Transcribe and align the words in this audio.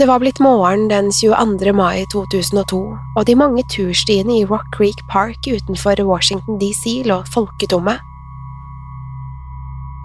Det 0.00 0.06
var 0.06 0.18
blitt 0.18 0.38
morgen 0.38 0.88
den 0.88 1.12
22. 1.12 1.72
mai 1.76 2.06
2002, 2.12 2.78
og 3.16 3.24
de 3.28 3.34
mange 3.36 3.60
turstiene 3.68 4.32
i 4.32 4.46
Rock 4.48 4.70
Creek 4.72 5.02
Park 5.12 5.44
utenfor 5.44 6.00
Washington 6.08 6.56
DC 6.56 7.02
lå 7.04 7.18
folketomme. 7.28 7.98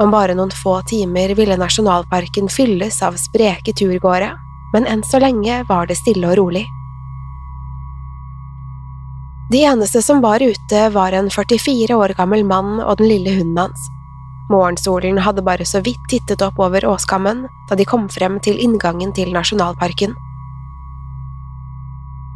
Om 0.04 0.12
bare 0.12 0.36
noen 0.36 0.52
få 0.52 0.74
timer 0.92 1.32
ville 1.40 1.56
nasjonalparken 1.56 2.52
fylles 2.52 3.00
av 3.08 3.16
spreke 3.24 3.72
turgåere, 3.72 4.34
men 4.74 4.84
enn 4.84 5.06
så 5.08 5.24
lenge 5.24 5.62
var 5.72 5.88
det 5.88 5.96
stille 6.02 6.28
og 6.28 6.42
rolig. 6.42 6.66
De 9.56 9.64
eneste 9.64 10.04
som 10.04 10.20
var 10.20 10.44
ute, 10.44 10.90
var 10.92 11.16
en 11.16 11.32
44 11.32 11.96
år 11.96 12.18
gammel 12.20 12.44
mann 12.44 12.82
og 12.82 12.98
den 13.00 13.14
lille 13.14 13.40
hunden 13.40 13.64
hans. 13.64 13.88
Morgensolen 14.50 15.18
hadde 15.26 15.42
bare 15.42 15.66
så 15.66 15.82
vidt 15.82 16.04
tittet 16.10 16.44
opp 16.46 16.60
over 16.62 16.86
åskammen 16.86 17.48
da 17.70 17.78
de 17.78 17.86
kom 17.90 18.06
frem 18.14 18.38
til 18.46 18.60
inngangen 18.62 19.14
til 19.18 19.34
nasjonalparken. 19.34 20.14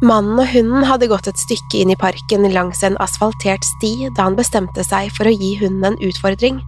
Mannen 0.02 0.40
og 0.40 0.48
hunden 0.48 0.86
hadde 0.88 1.10
gått 1.12 1.28
et 1.28 1.38
stykke 1.38 1.82
inn 1.82 1.92
i 1.92 1.98
parken 2.00 2.48
langs 2.54 2.80
en 2.86 2.96
asfaltert 3.04 3.66
sti 3.68 4.08
da 4.16 4.26
han 4.26 4.38
bestemte 4.38 4.82
seg 4.86 5.12
for 5.12 5.28
å 5.28 5.34
gi 5.34 5.54
hunden 5.60 5.92
en 5.92 6.02
utfordring. 6.08 6.62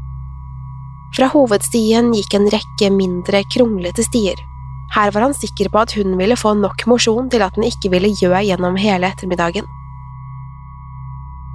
Fra 1.16 1.28
hovedstien 1.32 2.12
gikk 2.14 2.36
en 2.36 2.48
rekke 2.52 2.92
mindre, 2.92 3.42
kronglete 3.52 4.04
stier. 4.04 4.36
Her 4.92 5.10
var 5.12 5.26
han 5.26 5.34
sikker 5.36 5.72
på 5.72 5.80
at 5.80 5.94
hunden 5.96 6.20
ville 6.20 6.36
få 6.36 6.52
nok 6.60 6.84
mosjon 6.88 7.32
til 7.32 7.44
at 7.44 7.56
den 7.56 7.66
ikke 7.68 7.90
ville 7.92 8.12
gjø 8.12 8.36
gjennom 8.44 8.76
hele 8.80 9.08
ettermiddagen. 9.08 9.64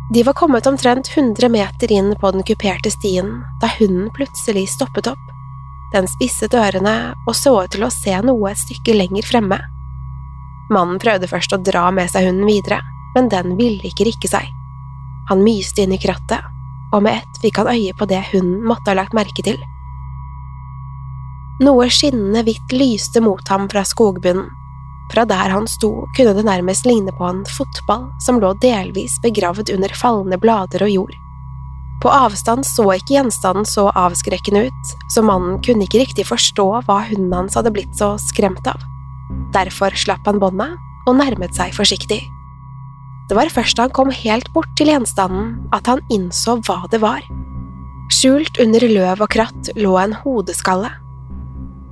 De 0.10 0.24
var 0.24 0.34
kommet 0.34 0.68
omtrent 0.68 1.18
100 1.18 1.50
meter 1.50 1.92
inn 1.92 2.16
på 2.16 2.32
den 2.32 2.44
kuperte 2.44 2.92
stien 2.92 3.44
da 3.62 3.68
hunden 3.80 4.10
plutselig 4.16 4.70
stoppet 4.70 5.08
opp. 5.12 5.24
Den 5.92 6.08
spisset 6.08 6.56
ørene 6.56 6.96
og 7.28 7.36
så 7.36 7.52
ut 7.64 7.74
til 7.76 7.84
å 7.84 7.92
se 7.92 8.14
noe 8.24 8.52
et 8.52 8.62
stykke 8.62 8.96
lenger 8.96 9.28
fremme. 9.28 9.58
Mannen 10.72 11.00
prøvde 11.00 11.28
først 11.28 11.56
å 11.56 11.60
dra 11.60 11.90
med 11.92 12.12
seg 12.12 12.28
hunden 12.28 12.48
videre, 12.48 12.80
men 13.16 13.28
den 13.32 13.56
ville 13.60 13.84
ikke 13.88 14.08
rikke 14.08 14.32
seg. 14.32 14.48
Han 15.28 15.44
myste 15.44 15.84
inn 15.84 15.96
i 15.96 16.00
krattet, 16.00 16.44
og 16.96 17.04
med 17.04 17.20
ett 17.20 17.42
fikk 17.44 17.60
han 17.60 17.72
øye 17.72 17.96
på 18.00 18.08
det 18.08 18.24
hunden 18.32 18.64
måtte 18.68 18.92
ha 18.92 19.00
lagt 19.00 19.16
merke 19.16 19.44
til. 19.44 19.60
Noe 21.64 21.88
skinnende 21.92 22.46
hvitt 22.48 22.76
lyste 22.76 23.20
mot 23.24 23.44
ham 23.52 23.68
fra 23.72 23.84
skogbunnen. 23.88 24.48
Fra 25.12 25.24
der 25.28 25.54
han 25.54 25.68
sto, 25.72 25.92
kunne 26.18 26.34
det 26.36 26.46
nærmest 26.48 26.88
ligne 26.88 27.14
på 27.16 27.28
en 27.30 27.46
fotball 27.58 28.10
som 28.24 28.42
lå 28.44 28.52
delvis 28.64 29.16
begravd 29.24 29.72
under 29.74 29.94
fallende 29.96 30.40
blader 30.42 30.84
og 30.84 30.92
jord. 30.92 31.16
På 32.04 32.12
avstand 32.14 32.66
så 32.68 32.86
ikke 32.94 33.16
gjenstanden 33.16 33.66
så 33.66 33.88
avskrekkende 33.98 34.68
ut, 34.68 34.92
så 35.14 35.24
mannen 35.26 35.58
kunne 35.66 35.88
ikke 35.88 36.04
riktig 36.04 36.28
forstå 36.30 36.68
hva 36.86 37.00
hunden 37.08 37.34
hans 37.34 37.58
hadde 37.58 37.74
blitt 37.74 37.96
så 37.98 38.14
skremt 38.22 38.68
av. 38.70 38.84
Derfor 39.56 39.96
slapp 39.98 40.28
han 40.30 40.42
bånda 40.44 40.76
og 41.08 41.18
nærmet 41.18 41.56
seg 41.58 41.74
forsiktig. 41.74 42.22
Det 43.28 43.36
var 43.36 43.50
først 43.52 43.80
da 43.80 43.88
han 43.88 43.96
kom 43.96 44.12
helt 44.14 44.52
bort 44.54 44.70
til 44.80 44.92
gjenstanden 44.92 45.56
at 45.76 45.90
han 45.90 46.04
innså 46.14 46.60
hva 46.68 46.84
det 46.92 47.02
var. 47.04 47.26
Skjult 48.14 48.60
under 48.64 48.86
løv 48.88 49.24
og 49.26 49.32
kratt 49.34 49.72
lå 49.76 49.98
en 50.00 50.16
hodeskalle. 50.22 50.94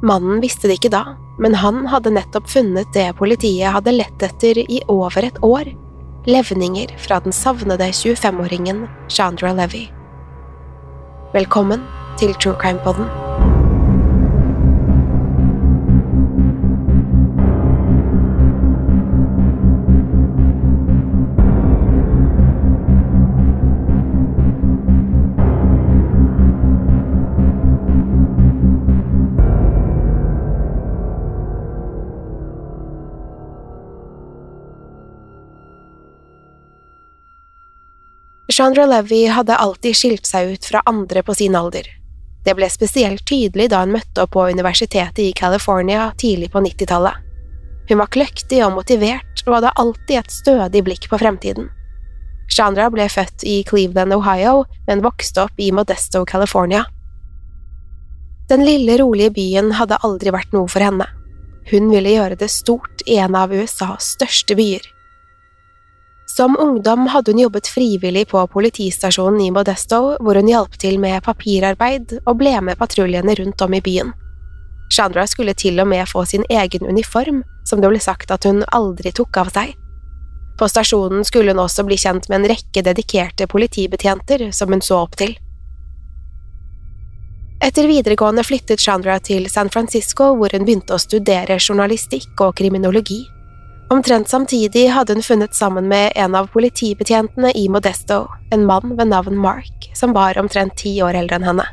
Mannen 0.05 0.39
visste 0.43 0.69
det 0.69 0.77
ikke 0.79 0.93
da, 0.93 1.03
men 1.37 1.55
han 1.55 1.85
hadde 1.91 2.13
nettopp 2.15 2.47
funnet 2.49 2.93
det 2.93 3.09
politiet 3.19 3.73
hadde 3.75 3.95
lett 3.95 4.23
etter 4.23 4.61
i 4.63 4.81
over 4.87 5.27
et 5.27 5.41
år– 5.43 5.73
levninger 6.25 6.95
fra 6.97 7.19
den 7.21 7.35
savnede 7.35 7.91
25-åringen 7.93 8.87
Chandra 9.09 9.53
Levy. 9.53 9.85
Velkommen 11.35 11.85
til 12.17 12.33
True 12.33 12.57
Crime 12.61 12.81
Podden. 12.81 13.24
Chandra 38.47 38.85
Levy 38.85 39.25
hadde 39.27 39.55
alltid 39.55 39.95
skilt 39.97 40.27
seg 40.29 40.51
ut 40.53 40.65
fra 40.65 40.81
andre 40.85 41.23
på 41.25 41.33
sin 41.33 41.55
alder. 41.57 41.87
Det 42.45 42.53
ble 42.53 42.67
spesielt 42.69 43.25
tydelig 43.25 43.71
da 43.73 43.79
hun 43.81 43.95
møtte 43.95 44.21
opp 44.21 44.35
på 44.35 44.43
universitetet 44.53 45.23
i 45.23 45.31
California 45.33 46.11
tidlig 46.21 46.51
på 46.53 46.61
90-tallet. 46.61 47.17
Hun 47.89 48.01
var 48.01 48.11
kløktig 48.13 48.61
og 48.65 48.75
motivert 48.77 49.41
og 49.47 49.57
hadde 49.57 49.73
alltid 49.81 50.19
et 50.19 50.33
stødig 50.33 50.83
blikk 50.85 51.09
på 51.09 51.17
fremtiden. 51.21 51.71
Chandra 52.53 52.91
ble 52.93 53.07
født 53.09 53.41
i 53.49 53.63
Cleveland, 53.65 54.13
Ohio, 54.13 54.65
men 54.85 55.01
vokste 55.01 55.47
opp 55.47 55.57
i 55.57 55.71
Modesto, 55.73 56.21
California. 56.29 56.83
Den 58.49 58.61
lille, 58.61 58.99
rolige 59.01 59.33
byen 59.33 59.71
hadde 59.73 59.97
aldri 60.05 60.29
vært 60.33 60.53
noe 60.53 60.69
for 60.69 60.85
henne. 60.85 61.07
Hun 61.71 61.89
ville 61.89 62.13
gjøre 62.13 62.37
det 62.37 62.51
stort 62.53 63.01
i 63.09 63.17
en 63.17 63.33
av 63.33 63.49
USAs 63.49 64.13
største 64.19 64.53
byer. 64.57 64.85
Som 66.35 66.57
ungdom 66.59 67.07
hadde 67.07 67.31
hun 67.31 67.39
jobbet 67.39 67.67
frivillig 67.67 68.27
på 68.27 68.41
politistasjonen 68.47 69.41
i 69.41 69.51
Modesto, 69.55 70.17
hvor 70.19 70.35
hun 70.35 70.49
hjalp 70.51 70.73
til 70.81 70.97
med 70.99 71.23
papirarbeid 71.23 72.17
og 72.25 72.41
ble 72.41 72.57
med 72.59 72.75
patruljene 72.75 73.37
rundt 73.39 73.61
om 73.63 73.73
i 73.77 73.79
byen. 73.81 74.11
Chandra 74.91 75.23
skulle 75.31 75.53
til 75.55 75.79
og 75.79 75.87
med 75.87 76.03
få 76.11 76.25
sin 76.25 76.43
egen 76.49 76.83
uniform, 76.83 77.39
som 77.63 77.79
det 77.79 77.87
ble 77.93 78.01
sagt 78.03 78.33
at 78.35 78.43
hun 78.43 78.65
aldri 78.75 79.13
tok 79.15 79.39
av 79.39 79.53
seg. 79.55 79.71
På 80.59 80.67
stasjonen 80.67 81.23
skulle 81.23 81.55
hun 81.55 81.63
også 81.63 81.85
bli 81.87 81.95
kjent 82.03 82.27
med 82.27 82.41
en 82.41 82.49
rekke 82.51 82.83
dedikerte 82.83 83.47
politibetjenter 83.47 84.49
som 84.51 84.75
hun 84.75 84.83
så 84.83 85.05
opp 85.05 85.15
til. 85.19 85.37
Etter 87.63 87.87
videregående 87.87 88.43
flyttet 88.43 88.83
Chandra 88.83 89.21
til 89.23 89.47
San 89.49 89.71
Francisco, 89.71 90.33
hvor 90.35 90.51
hun 90.51 90.67
begynte 90.67 90.99
å 90.99 91.01
studere 91.01 91.57
journalistikk 91.63 92.43
og 92.43 92.57
kriminologi. 92.59 93.23
Omtrent 93.89 94.29
samtidig 94.29 94.87
hadde 94.89 95.13
hun 95.13 95.23
funnet 95.23 95.55
sammen 95.55 95.87
med 95.87 96.11
en 96.15 96.35
av 96.35 96.47
politibetjentene 96.53 97.51
i 97.53 97.67
Modesto, 97.69 98.23
en 98.51 98.65
mann 98.65 98.95
ved 98.97 99.11
navn 99.11 99.37
Mark, 99.37 99.89
som 99.93 100.13
var 100.13 100.39
omtrent 100.41 100.73
ti 100.77 100.97
år 101.05 101.13
eldre 101.19 101.37
enn 101.37 101.45
henne. 101.51 101.67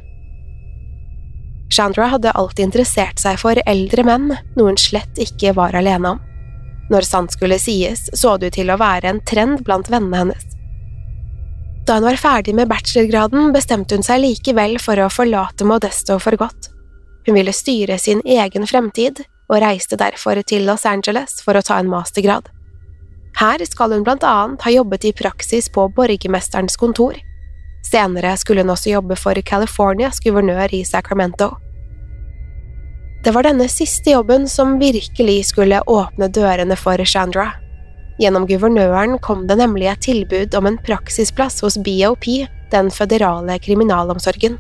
Chandra 1.73 2.11
hadde 2.13 2.35
alltid 2.37 2.67
interessert 2.67 3.21
seg 3.21 3.39
for 3.41 3.57
eldre 3.65 4.05
menn, 4.05 4.29
noe 4.59 4.75
hun 4.75 4.81
slett 4.81 5.17
ikke 5.25 5.55
var 5.57 5.73
alene 5.79 6.17
om. 6.17 6.21
Når 6.93 7.09
sant 7.09 7.33
skulle 7.33 7.57
sies, 7.63 8.11
så 8.13 8.37
det 8.37 8.53
ut 8.53 8.59
til 8.61 8.73
å 8.75 8.81
være 8.81 9.09
en 9.09 9.23
trend 9.25 9.63
blant 9.65 9.89
vennene 9.89 10.21
hennes. 10.21 10.45
Da 11.89 11.97
hun 11.97 12.05
var 12.05 12.21
ferdig 12.21 12.53
med 12.55 12.69
bachelorgraden, 12.69 13.55
bestemte 13.57 13.97
hun 13.97 14.05
seg 14.05 14.21
likevel 14.21 14.77
for 14.83 15.01
å 15.01 15.09
forlate 15.11 15.65
Modesto 15.65 16.21
for 16.21 16.37
godt. 16.37 16.69
Hun 17.25 17.39
ville 17.39 17.55
styre 17.57 17.97
sin 17.99 18.21
egen 18.29 18.69
fremtid, 18.69 19.25
og 19.53 19.61
reiste 19.61 19.99
derfor 20.01 20.41
til 20.49 20.65
Los 20.67 20.87
Angeles 20.89 21.43
for 21.45 21.59
å 21.59 21.65
ta 21.65 21.79
en 21.81 21.91
mastergrad. 21.93 22.49
Her 23.37 23.63
skal 23.69 23.93
hun 23.93 24.05
blant 24.07 24.25
annet 24.25 24.65
ha 24.65 24.73
jobbet 24.73 25.05
i 25.09 25.13
praksis 25.17 25.69
på 25.73 25.89
borgermesterens 25.97 26.79
kontor. 26.81 27.19
Senere 27.85 28.35
skulle 28.41 28.65
hun 28.65 28.73
også 28.73 28.93
jobbe 28.95 29.17
for 29.19 29.37
Californias 29.45 30.21
guvernør 30.25 30.73
i 30.73 30.85
Sacramento. 30.89 31.51
Det 33.23 33.31
var 33.35 33.47
denne 33.47 33.69
siste 33.71 34.15
jobben 34.17 34.49
som 34.51 34.79
virkelig 34.81 35.53
skulle 35.53 35.83
åpne 35.87 36.29
dørene 36.33 36.77
for 36.79 36.99
Chandra. 37.07 37.53
Gjennom 38.21 38.49
guvernøren 38.49 39.17
kom 39.23 39.47
det 39.49 39.57
nemlig 39.61 39.89
et 39.91 40.03
tilbud 40.05 40.55
om 40.59 40.69
en 40.69 40.79
praksisplass 40.87 41.63
hos 41.63 41.79
BOP, 41.79 42.27
den 42.73 42.91
føderale 42.91 43.59
kriminalomsorgen. 43.63 44.59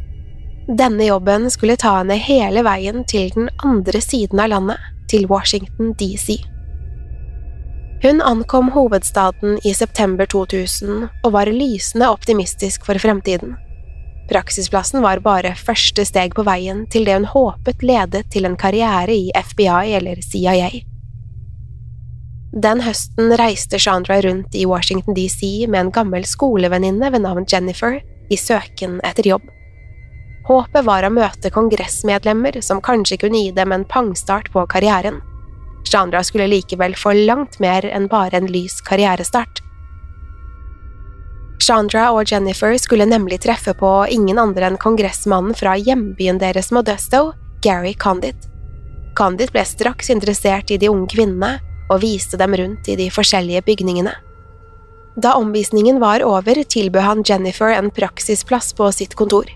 Denne 0.69 1.05
jobben 1.05 1.51
skulle 1.51 1.77
ta 1.77 1.97
henne 1.99 2.15
hele 2.15 2.63
veien 2.63 3.03
til 3.09 3.33
den 3.35 3.49
andre 3.67 4.01
siden 4.01 4.41
av 4.41 4.53
landet, 4.53 4.79
til 5.11 5.27
Washington 5.29 5.93
DC. 5.99 6.39
Hun 8.03 8.23
ankom 8.23 8.71
hovedstaden 8.75 9.59
i 9.65 9.75
september 9.75 10.27
2000 10.27 11.09
og 11.25 11.33
var 11.35 11.51
lysende 11.51 12.09
optimistisk 12.09 12.87
for 12.87 12.99
fremtiden. 12.99 13.57
Praksisplassen 14.31 15.03
var 15.03 15.21
bare 15.21 15.53
første 15.59 16.07
steg 16.09 16.35
på 16.35 16.47
veien 16.47 16.87
til 16.91 17.05
det 17.07 17.19
hun 17.19 17.29
håpet 17.31 17.83
ledet 17.83 18.25
til 18.33 18.47
en 18.49 18.57
karriere 18.57 19.13
i 19.13 19.31
FBI 19.35 19.95
eller 19.99 20.23
CIA. 20.25 20.71
Den 22.53 22.83
høsten 22.85 23.35
reiste 23.41 23.79
Chandra 23.79 24.21
rundt 24.25 24.55
i 24.55 24.67
Washington 24.67 25.15
DC 25.15 25.67
med 25.69 25.81
en 25.81 25.93
gammel 25.93 26.25
skolevenninne 26.29 27.11
ved 27.13 27.27
navn 27.27 27.47
Jennifer 27.49 27.99
i 28.31 28.37
søken 28.37 29.01
etter 29.05 29.29
jobb. 29.35 29.47
Håpet 30.49 30.85
var 30.85 31.07
å 31.07 31.13
møte 31.15 31.53
kongressmedlemmer 31.55 32.59
som 32.67 32.83
kanskje 32.83 33.21
kunne 33.23 33.45
gi 33.45 33.53
dem 33.55 33.73
en 33.73 33.85
pangstart 33.87 34.51
på 34.53 34.65
karrieren. 34.67 35.21
Chandra 35.87 36.23
skulle 36.25 36.49
likevel 36.51 36.97
få 36.99 37.13
langt 37.27 37.59
mer 37.63 37.87
enn 37.87 38.09
bare 38.11 38.39
en 38.39 38.49
lys 38.51 38.81
karrierestart. 38.87 39.63
Chandra 41.63 42.09
og 42.11 42.27
Jennifer 42.27 42.75
skulle 42.83 43.07
nemlig 43.07 43.39
treffe 43.45 43.75
på 43.79 43.91
ingen 44.11 44.41
andre 44.43 44.67
enn 44.67 44.81
kongressmannen 44.83 45.55
fra 45.55 45.77
hjembyen 45.79 46.41
deres 46.43 46.73
Modesto, 46.75 47.31
Gary 47.63 47.95
Condit. 47.95 48.49
Condit 49.15 49.53
ble 49.55 49.63
straks 49.69 50.11
interessert 50.11 50.73
i 50.75 50.81
de 50.81 50.91
unge 50.91 51.13
kvinnene 51.15 51.55
og 51.93 52.03
viste 52.03 52.41
dem 52.41 52.57
rundt 52.59 52.89
i 52.91 52.99
de 52.99 53.11
forskjellige 53.15 53.63
bygningene. 53.69 54.17
Da 55.15 55.37
omvisningen 55.39 56.01
var 56.01 56.25
over, 56.25 56.65
tilbød 56.65 57.05
han 57.05 57.27
Jennifer 57.29 57.75
en 57.77 57.93
praksisplass 57.95 58.73
på 58.75 58.89
sitt 58.97 59.15
kontor. 59.15 59.47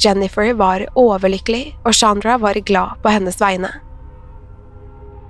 Jennifer 0.00 0.52
var 0.58 0.86
overlykkelig, 0.98 1.76
og 1.84 1.94
Chandra 1.94 2.36
var 2.38 2.58
glad 2.66 3.00
på 3.02 3.12
hennes 3.14 3.40
vegne. 3.40 3.70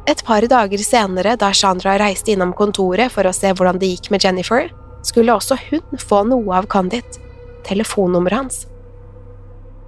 Et 0.09 0.21
par 0.25 0.45
dager 0.49 0.85
senere, 0.85 1.37
da 1.41 1.53
Chandra 1.53 1.97
reiste 2.01 2.35
innom 2.35 2.53
kontoret 2.57 3.13
for 3.13 3.25
å 3.25 3.33
se 3.33 3.53
hvordan 3.53 3.81
det 3.81 3.95
gikk 3.95 4.11
med 4.13 4.25
Jennifer, 4.25 4.69
skulle 5.05 5.33
også 5.33 5.57
hun 5.71 6.01
få 6.01 6.23
noe 6.29 6.57
av 6.57 6.69
Condit, 6.73 7.21
telefonnummeret 7.65 8.41
hans. 8.41 8.65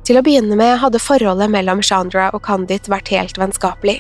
Til 0.07 0.21
å 0.21 0.25
begynne 0.25 0.57
med 0.57 0.79
hadde 0.81 1.03
forholdet 1.03 1.51
mellom 1.53 1.83
Chandra 1.85 2.29
og 2.33 2.45
Condit 2.47 2.89
vært 2.89 3.11
helt 3.13 3.41
vennskapelig. 3.41 3.99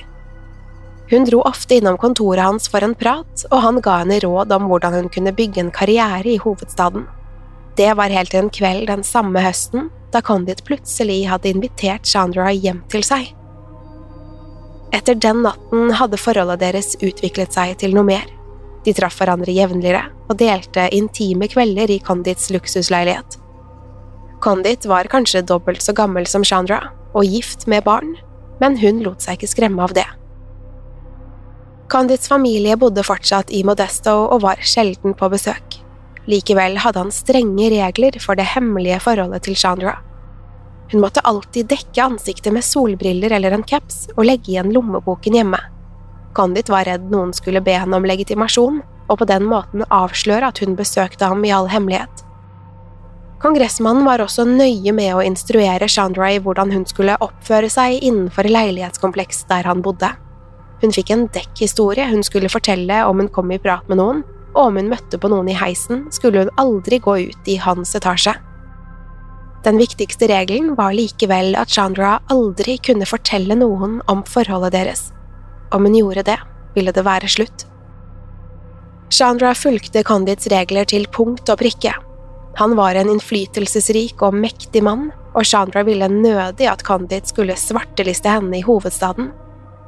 Hun 1.10 1.26
dro 1.26 1.42
ofte 1.46 1.76
innom 1.76 1.98
kontoret 2.00 2.42
hans 2.42 2.70
for 2.70 2.82
en 2.82 2.96
prat, 2.98 3.44
og 3.50 3.60
han 3.62 3.82
ga 3.82 4.00
henne 4.02 4.20
råd 4.24 4.54
om 4.56 4.70
hvordan 4.70 4.96
hun 4.96 5.10
kunne 5.12 5.34
bygge 5.36 5.62
en 5.62 5.74
karriere 5.74 6.32
i 6.32 6.40
hovedstaden. 6.42 7.04
Det 7.76 7.92
var 7.98 8.10
helt 8.10 8.32
til 8.32 8.44
en 8.44 8.50
kveld 8.54 8.88
den 8.88 9.04
samme 9.06 9.42
høsten 9.44 9.90
da 10.16 10.22
Condit 10.24 10.64
plutselig 10.64 11.26
hadde 11.28 11.52
invitert 11.52 12.08
Chandra 12.08 12.48
hjem 12.54 12.80
til 12.92 13.04
seg. 13.04 13.28
Etter 14.96 15.18
den 15.20 15.42
natten 15.44 15.92
hadde 15.98 16.20
forholdet 16.20 16.62
deres 16.62 16.94
utviklet 17.04 17.52
seg 17.52 17.74
til 17.82 17.92
noe 17.96 18.06
mer. 18.08 18.24
De 18.86 18.94
traff 18.96 19.18
hverandre 19.20 19.52
jevnligere 19.52 20.06
og 20.30 20.38
delte 20.40 20.86
intime 20.94 21.50
kvelder 21.52 21.90
i 21.92 22.00
Condits 22.00 22.48
luksusleilighet. 22.54 23.40
Condit 24.40 24.86
var 24.88 25.10
kanskje 25.12 25.44
dobbelt 25.44 25.82
så 25.84 25.92
gammel 25.96 26.28
som 26.30 26.44
Chandra 26.46 26.80
og 27.16 27.26
gift 27.26 27.66
med 27.68 27.84
barn, 27.84 28.14
men 28.62 28.78
hun 28.80 29.02
lot 29.04 29.24
seg 29.24 29.36
ikke 29.36 29.52
skremme 29.52 29.82
av 29.84 29.96
det. 29.96 30.06
Condits 31.92 32.30
familie 32.30 32.76
bodde 32.80 33.04
fortsatt 33.06 33.52
i 33.54 33.62
Modesto 33.66 34.14
og 34.30 34.40
var 34.46 34.62
sjelden 34.64 35.14
på 35.18 35.28
besøk. 35.32 35.80
Likevel 36.26 36.80
hadde 36.82 37.04
han 37.04 37.14
strenge 37.14 37.70
regler 37.70 38.18
for 38.22 38.38
det 38.38 38.48
hemmelige 38.56 38.98
forholdet 39.04 39.46
til 39.46 39.56
Chandra. 39.58 39.94
Hun 40.90 41.02
måtte 41.02 41.22
alltid 41.26 41.68
dekke 41.70 42.02
ansiktet 42.02 42.54
med 42.54 42.66
solbriller 42.66 43.34
eller 43.34 43.54
en 43.54 43.66
caps 43.66 44.06
og 44.16 44.26
legge 44.26 44.52
igjen 44.52 44.72
lommeboken 44.74 45.38
hjemme. 45.38 45.60
Condit 46.36 46.70
var 46.70 46.86
redd 46.86 47.08
noen 47.10 47.32
skulle 47.34 47.62
be 47.64 47.74
henne 47.78 47.96
om 47.96 48.06
legitimasjon, 48.06 48.82
og 49.06 49.18
på 49.20 49.26
den 49.30 49.46
måten 49.46 49.86
avsløre 49.94 50.50
at 50.50 50.60
hun 50.62 50.76
besøkte 50.78 51.30
ham 51.30 51.44
i 51.46 51.52
all 51.54 51.70
hemmelighet. 51.70 52.22
Kongressmannen 53.42 54.06
var 54.06 54.22
også 54.24 54.46
nøye 54.48 54.92
med 54.96 55.12
å 55.14 55.24
instruere 55.24 55.88
Chandra 55.92 56.30
i 56.32 56.38
hvordan 56.42 56.72
hun 56.72 56.86
skulle 56.88 57.18
oppføre 57.22 57.68
seg 57.70 58.00
innenfor 58.00 58.48
leilighetskomplekset 58.50 59.50
der 59.52 59.68
han 59.68 59.82
bodde. 59.84 60.10
Hun 60.82 60.92
fikk 60.92 61.12
en 61.12 61.26
dekkhistorie 61.32 62.08
hun 62.10 62.24
skulle 62.26 62.50
fortelle 62.52 63.02
om 63.06 63.22
hun 63.22 63.30
kom 63.32 63.52
i 63.54 63.60
prat 63.62 63.86
med 63.90 64.00
noen, 64.00 64.24
om 64.56 64.76
hun 64.78 64.90
møtte 64.90 65.20
på 65.20 65.30
noen 65.32 65.50
i 65.52 65.56
heisen, 65.58 66.06
skulle 66.14 66.44
hun 66.44 66.52
aldri 66.60 66.98
gå 67.02 67.16
ut 67.28 67.50
i 67.50 67.58
hans 67.60 67.94
etasje. 67.98 68.34
Den 69.66 69.80
viktigste 69.80 70.28
regelen 70.30 70.76
var 70.78 70.94
likevel 70.94 71.56
at 71.58 71.72
Chandra 71.74 72.20
aldri 72.30 72.76
kunne 72.78 73.08
fortelle 73.08 73.56
noen 73.58 73.98
om 74.06 74.22
forholdet 74.28 74.76
deres. 74.76 75.08
Om 75.74 75.88
hun 75.88 75.96
gjorde 75.98 76.26
det, 76.28 76.36
ville 76.76 76.94
det 76.94 77.04
være 77.06 77.30
slutt. 77.30 77.66
Chandra 79.10 79.52
fulgte 79.54 80.04
Condits 80.06 80.48
regler 80.50 80.86
til 80.86 81.06
punkt 81.10 81.50
og 81.50 81.58
prikke. 81.62 81.94
Han 82.56 82.76
var 82.78 82.96
en 82.96 83.10
innflytelsesrik 83.12 84.22
og 84.24 84.38
mektig 84.38 84.82
mann, 84.86 85.10
og 85.34 85.44
Chandra 85.44 85.82
ville 85.86 86.08
nødig 86.08 86.70
at 86.70 86.82
Condit 86.86 87.28
skulle 87.28 87.58
svarteliste 87.58 88.32
henne 88.32 88.60
i 88.60 88.64
hovedstaden. 88.66 89.32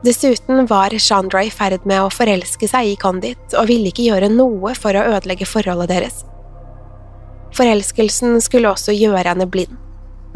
Dessuten 0.04 0.66
var 0.66 0.90
Chandra 0.98 1.42
i 1.42 1.50
ferd 1.50 1.82
med 1.88 2.04
å 2.04 2.10
forelske 2.14 2.68
seg 2.70 2.92
i 2.92 2.98
Condit 3.00 3.54
og 3.58 3.66
ville 3.66 3.90
ikke 3.90 4.06
gjøre 4.06 4.30
noe 4.30 4.70
for 4.78 4.94
å 4.94 5.02
ødelegge 5.16 5.48
forholdet 5.48 5.90
deres. 5.90 6.20
Forelskelsen 7.58 8.38
skulle 8.44 8.70
også 8.70 8.94
gjøre 8.94 9.32
henne 9.32 9.48
blind. 9.50 9.74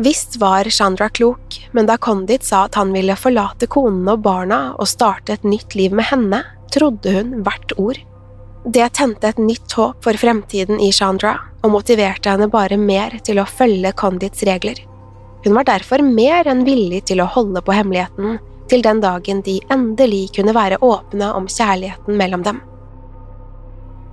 Visst 0.03 0.41
var 0.43 0.67
Chandra 0.73 1.07
klok, 1.15 1.61
men 1.77 1.87
da 1.87 1.99
Condit 2.01 2.43
sa 2.43 2.65
at 2.67 2.75
han 2.81 2.91
ville 2.97 3.15
forlate 3.15 3.69
konen 3.71 4.09
og 4.11 4.25
barna 4.25 4.73
og 4.73 4.91
starte 4.91 5.37
et 5.37 5.47
nytt 5.47 5.77
liv 5.79 5.95
med 5.95 6.11
henne, 6.11 6.43
trodde 6.75 7.15
hun 7.15 7.43
hvert 7.47 7.77
ord. 7.79 8.01
Det 8.67 8.89
tente 8.99 9.31
et 9.31 9.39
nytt 9.39 9.75
håp 9.79 10.03
for 10.03 10.19
fremtiden 10.19 10.83
i 10.83 10.91
Chandra 10.95 11.37
og 11.63 11.77
motiverte 11.77 12.33
henne 12.33 12.51
bare 12.51 12.81
mer 12.81 13.21
til 13.23 13.39
å 13.39 13.47
følge 13.47 13.95
Condits 13.95 14.43
regler. 14.49 14.81
Hun 15.45 15.55
var 15.55 15.71
derfor 15.71 16.03
mer 16.03 16.51
enn 16.51 16.67
villig 16.67 17.05
til 17.11 17.23
å 17.23 17.31
holde 17.31 17.63
på 17.63 17.75
hemmeligheten 17.75 18.41
til 18.73 18.83
den 18.85 19.03
dagen 19.05 19.43
de 19.45 19.59
endelig 19.71 20.31
kunne 20.37 20.55
være 20.57 20.81
åpne 20.81 21.29
om 21.37 21.49
kjærligheten 21.51 22.17
mellom 22.17 22.45
dem. 22.47 22.61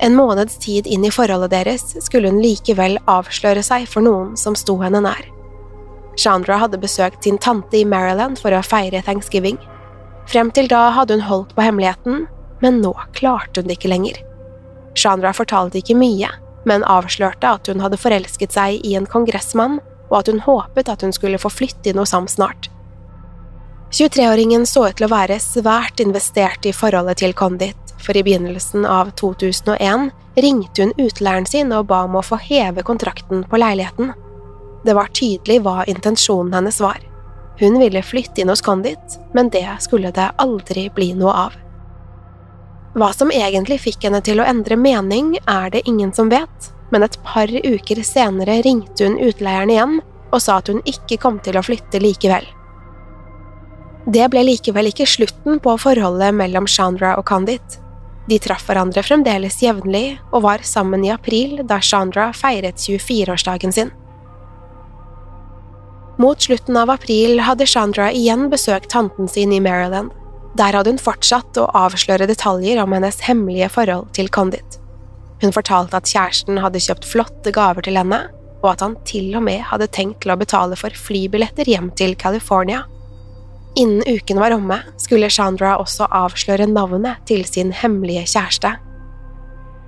En 0.03 0.15
måneds 0.15 0.57
tid 0.59 0.87
inn 0.87 1.05
i 1.07 1.11
forholdet 1.11 1.53
deres 1.53 1.85
skulle 2.03 2.31
hun 2.31 2.41
likevel 2.43 2.97
avsløre 3.07 3.63
seg 3.63 3.87
for 3.87 4.03
noen 4.03 4.35
som 4.39 4.55
sto 4.59 4.77
henne 4.83 4.99
nær. 5.03 5.21
Chandra 6.19 6.57
hadde 6.59 6.79
besøkt 6.79 7.23
sin 7.23 7.37
tante 7.39 7.79
i 7.79 7.85
Maryland 7.87 8.39
for 8.39 8.51
å 8.51 8.63
feire 8.63 8.99
thanksgiving. 9.03 9.59
Frem 10.27 10.51
til 10.55 10.67
da 10.71 10.89
hadde 10.95 11.15
hun 11.15 11.27
holdt 11.27 11.53
på 11.55 11.63
hemmeligheten, 11.63 12.25
men 12.59 12.81
nå 12.83 12.91
klarte 13.15 13.61
hun 13.61 13.69
det 13.69 13.77
ikke 13.79 13.91
lenger. 13.91 14.17
Chandra 14.99 15.31
fortalte 15.35 15.79
ikke 15.79 15.95
mye, 15.95 16.31
men 16.67 16.83
avslørte 16.83 17.53
at 17.55 17.71
hun 17.71 17.79
hadde 17.83 17.99
forelsket 17.99 18.55
seg 18.55 18.83
i 18.83 18.97
en 18.99 19.07
kongressmann, 19.07 19.79
og 20.09 20.19
at 20.19 20.31
hun 20.31 20.43
håpet 20.43 20.91
at 20.91 21.05
hun 21.05 21.15
skulle 21.15 21.39
få 21.39 21.51
flytte 21.53 21.91
inn 21.91 22.01
hos 22.01 22.15
ham 22.15 22.27
snart. 22.27 22.67
23-åringen 23.91 24.65
så 24.65 24.84
ut 24.88 25.00
til 25.00 25.08
å 25.08 25.10
være 25.10 25.39
svært 25.41 26.01
investert 26.03 26.65
i 26.69 26.74
forholdet 26.75 27.24
til 27.24 27.34
Condit, 27.34 27.93
for 27.98 28.17
i 28.17 28.22
begynnelsen 28.22 28.86
av 28.86 29.10
2001 29.17 30.12
ringte 30.38 30.84
hun 30.86 30.93
utleieren 31.01 31.48
sin 31.50 31.74
og 31.74 31.88
ba 31.89 32.03
om 32.05 32.19
å 32.19 32.25
få 32.25 32.38
heve 32.43 32.84
kontrakten 32.86 33.41
på 33.50 33.60
leiligheten. 33.60 34.12
Det 34.86 34.93
var 34.93 35.10
tydelig 35.17 35.63
hva 35.65 35.88
intensjonen 35.89 36.53
hennes 36.53 36.77
var. 36.84 37.01
Hun 37.60 37.79
ville 37.81 38.05
flytte 38.05 38.43
inn 38.43 38.53
hos 38.53 38.62
Condit, 38.63 39.17
men 39.34 39.50
det 39.50 39.65
skulle 39.81 40.13
det 40.15 40.29
aldri 40.38 40.86
bli 40.93 41.10
noe 41.17 41.34
av. 41.48 41.58
Hva 42.93 43.10
som 43.13 43.34
egentlig 43.34 43.79
fikk 43.81 44.05
henne 44.05 44.22
til 44.25 44.39
å 44.39 44.46
endre 44.46 44.77
mening, 44.77 45.34
er 45.50 45.74
det 45.74 45.81
ingen 45.89 46.13
som 46.13 46.29
vet, 46.29 46.69
men 46.93 47.03
et 47.05 47.17
par 47.25 47.50
uker 47.50 48.05
senere 48.05 48.62
ringte 48.65 49.10
hun 49.10 49.17
utleieren 49.17 49.74
igjen 49.74 50.00
og 50.29 50.39
sa 50.46 50.62
at 50.62 50.69
hun 50.69 50.81
ikke 50.86 51.17
kom 51.22 51.41
til 51.41 51.58
å 51.58 51.65
flytte 51.65 52.01
likevel. 52.01 52.46
Det 54.07 54.29
ble 54.31 54.45
likevel 54.47 54.89
ikke 54.93 55.07
slutten 55.09 55.59
på 55.59 55.75
forholdet 55.81 56.31
mellom 56.37 56.67
Chandra 56.67 57.17
og 57.19 57.25
Kandit. 57.27 57.79
De 58.29 58.37
traff 58.39 58.67
hverandre 58.67 59.03
fremdeles 59.03 59.57
jevnlig 59.63 60.19
og 60.31 60.43
var 60.45 60.63
sammen 60.67 61.03
i 61.05 61.11
april 61.11 61.59
da 61.67 61.79
Chandra 61.81 62.29
feiret 62.35 62.79
24-årsdagen 62.79 63.73
sin. 63.75 63.91
Mot 66.19 66.41
slutten 66.41 66.77
av 66.77 66.91
april 66.91 67.39
hadde 67.43 67.67
Chandra 67.67 68.09
igjen 68.11 68.49
besøkt 68.51 68.91
tanten 68.91 69.27
sin 69.31 69.53
i 69.55 69.61
Maryland. 69.63 70.11
Der 70.59 70.75
hadde 70.75 70.91
hun 70.91 71.01
fortsatt 71.01 71.57
å 71.59 71.69
avsløre 71.77 72.27
detaljer 72.27 72.81
om 72.83 72.95
hennes 72.95 73.21
hemmelige 73.27 73.69
forhold 73.71 74.09
til 74.17 74.29
Condit. 74.29 74.79
Hun 75.39 75.55
fortalte 75.55 75.95
at 75.95 76.09
kjæresten 76.11 76.59
hadde 76.59 76.81
kjøpt 76.83 77.07
flotte 77.07 77.53
gaver 77.55 77.85
til 77.87 77.99
henne, 77.99 78.25
og 78.59 78.73
at 78.73 78.83
han 78.83 78.97
til 79.07 79.31
og 79.39 79.45
med 79.47 79.63
hadde 79.69 79.87
tenkt 79.95 80.25
til 80.25 80.33
å 80.33 80.39
betale 80.39 80.75
for 80.79 80.91
flybilletter 81.07 81.69
hjem 81.71 81.93
til 81.95 82.17
California. 82.19 82.83
Innen 83.77 84.03
uken 84.07 84.39
var 84.39 84.53
omme, 84.55 84.79
skulle 84.97 85.29
Chandra 85.29 85.75
også 85.77 86.07
avsløre 86.09 86.67
navnet 86.67 87.21
til 87.29 87.45
sin 87.45 87.71
hemmelige 87.75 88.25
kjæreste. 88.33 88.73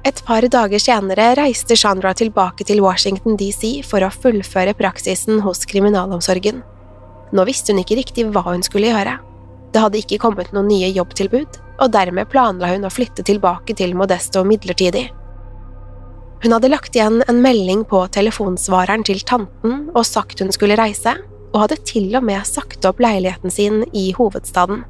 Et 0.05 0.21
par 0.25 0.45
dager 0.49 0.81
senere 0.81 1.31
reiste 1.37 1.75
Chandra 1.77 2.13
tilbake 2.17 2.65
til 2.65 2.81
Washington 2.81 3.37
DC 3.37 3.81
for 3.85 4.01
å 4.01 4.13
fullføre 4.13 4.73
praksisen 4.77 5.41
hos 5.45 5.65
kriminalomsorgen. 5.69 6.61
Nå 7.31 7.45
visste 7.47 7.73
hun 7.73 7.81
ikke 7.83 7.99
riktig 7.99 8.25
hva 8.33 8.45
hun 8.49 8.65
skulle 8.65 8.89
gjøre. 8.89 9.19
Det 9.71 9.81
hadde 9.81 10.01
ikke 10.01 10.19
kommet 10.23 10.51
noen 10.55 10.71
nye 10.71 10.89
jobbtilbud, 10.91 11.59
og 11.81 11.93
dermed 11.93 12.29
planla 12.33 12.73
hun 12.73 12.85
å 12.85 12.93
flytte 12.93 13.23
tilbake 13.25 13.75
til 13.77 13.93
Modesto 13.97 14.43
midlertidig. 14.45 15.07
Hun 16.41 16.55
hadde 16.55 16.71
lagt 16.71 16.97
igjen 16.97 17.21
en 17.29 17.41
melding 17.43 17.83
på 17.85 18.01
telefonsvareren 18.13 19.05
til 19.05 19.21
tanten 19.21 19.83
og 19.93 20.05
sagt 20.07 20.41
hun 20.41 20.49
skulle 20.53 20.79
reise, 20.79 21.13
og 21.51 21.65
hadde 21.65 21.81
til 21.87 22.09
og 22.15 22.25
med 22.27 22.47
sagt 22.47 22.85
opp 22.87 23.01
leiligheten 23.03 23.53
sin 23.53 23.83
i 23.93 24.11
hovedstaden. 24.17 24.85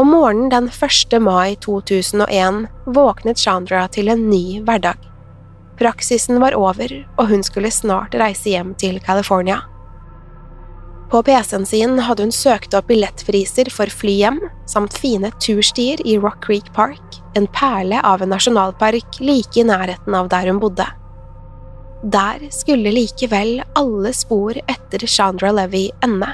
Om 0.00 0.12
morgenen 0.14 0.50
den 0.52 0.68
1. 0.70 1.16
mai 1.22 1.56
2001 1.60 2.66
våknet 2.86 3.38
Chandra 3.38 3.86
til 3.92 4.08
en 4.08 4.28
ny 4.30 4.60
hverdag. 4.64 4.96
Praksisen 5.80 6.40
var 6.40 6.54
over, 6.56 6.92
og 7.18 7.28
hun 7.28 7.42
skulle 7.44 7.72
snart 7.72 8.14
reise 8.16 8.52
hjem 8.52 8.74
til 8.80 9.00
California. 9.04 9.62
På 11.10 11.22
PC-en 11.26 11.66
sin 11.66 11.98
hadde 12.06 12.22
hun 12.22 12.32
søkt 12.34 12.74
opp 12.78 12.86
billettpriser 12.86 13.70
for 13.74 13.90
fly 13.90 14.12
hjem, 14.20 14.38
samt 14.70 14.94
fine 14.94 15.32
turstier 15.42 15.98
i 16.06 16.14
Rock 16.22 16.44
Creek 16.46 16.70
Park, 16.76 17.18
en 17.34 17.48
perle 17.50 17.98
av 18.06 18.22
en 18.22 18.30
nasjonalpark 18.30 19.18
like 19.18 19.58
i 19.58 19.66
nærheten 19.66 20.14
av 20.14 20.30
der 20.30 20.46
hun 20.52 20.62
bodde. 20.62 20.86
Der 22.02 22.48
skulle 22.50 22.90
likevel 22.90 23.62
alle 23.74 24.12
spor 24.12 24.56
etter 24.56 25.06
Chandra 25.06 25.52
Levy 25.52 25.90
ende. 26.04 26.30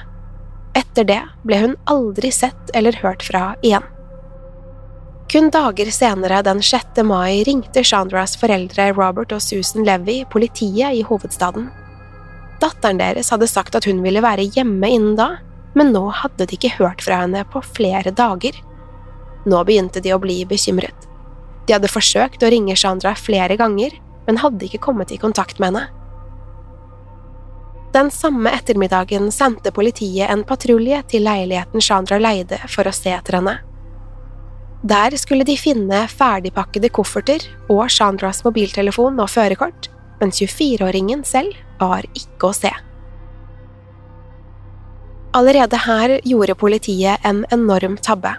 Etter 0.79 1.05
det 1.05 1.23
ble 1.43 1.59
hun 1.59 1.75
aldri 1.91 2.31
sett 2.31 2.71
eller 2.75 2.95
hørt 3.03 3.25
fra 3.27 3.57
igjen. 3.67 3.83
Kun 5.33 5.51
dager 5.51 5.91
senere, 5.91 6.39
den 6.47 6.63
6. 6.63 7.03
mai, 7.03 7.43
ringte 7.43 7.83
Chandras 7.85 8.37
foreldre 8.39 8.93
Robert 8.93 9.35
og 9.35 9.43
Susan 9.43 9.83
Levy 9.83 10.21
politiet 10.31 10.95
i 10.95 11.03
hovedstaden. 11.03 11.67
Datteren 12.63 13.03
deres 13.03 13.33
hadde 13.35 13.51
sagt 13.51 13.75
at 13.75 13.91
hun 13.91 14.05
ville 14.07 14.23
være 14.23 14.47
hjemme 14.47 14.87
innen 14.87 15.19
da, 15.19 15.33
men 15.75 15.91
nå 15.91 16.07
hadde 16.23 16.47
de 16.47 16.55
ikke 16.55 16.77
hørt 16.79 17.03
fra 17.03 17.25
henne 17.25 17.43
på 17.51 17.65
flere 17.67 18.15
dager. 18.15 18.55
Nå 19.51 19.67
begynte 19.67 20.01
de 20.01 20.15
å 20.15 20.23
bli 20.23 20.45
bekymret. 20.47 21.11
De 21.67 21.75
hadde 21.75 21.91
forsøkt 21.91 22.47
å 22.47 22.55
ringe 22.55 22.79
Chandra 22.79 23.17
flere 23.19 23.59
ganger, 23.59 23.99
men 24.27 24.41
hadde 24.43 24.67
ikke 24.67 24.83
kommet 24.89 25.13
i 25.15 25.21
kontakt 25.23 25.61
med 25.63 25.73
henne. 25.73 25.87
Den 27.95 28.11
samme 28.13 28.51
ettermiddagen 28.53 29.31
sendte 29.33 29.73
politiet 29.73 30.29
en 30.29 30.43
patrulje 30.45 30.99
til 31.09 31.25
leiligheten 31.25 31.81
Chandra 31.81 32.19
leide 32.21 32.59
for 32.69 32.85
å 32.85 32.93
se 32.93 33.15
etter 33.15 33.39
henne. 33.39 33.55
Der 34.87 35.17
skulle 35.17 35.47
de 35.49 35.57
finne 35.57 36.03
ferdigpakkede 36.11 36.91
kofferter 36.95 37.47
og 37.73 37.87
Chandras 37.91 38.43
mobiltelefon 38.45 39.17
og 39.23 39.31
førerkort, 39.33 39.89
men 40.21 40.35
24-åringen 40.35 41.25
selv 41.27 41.57
var 41.81 42.05
ikke 42.13 42.51
å 42.51 42.57
se. 42.57 42.73
Allerede 45.37 45.81
her 45.85 46.19
gjorde 46.25 46.57
politiet 46.57 47.25
en 47.25 47.43
enorm 47.53 47.97
tabbe. 48.01 48.37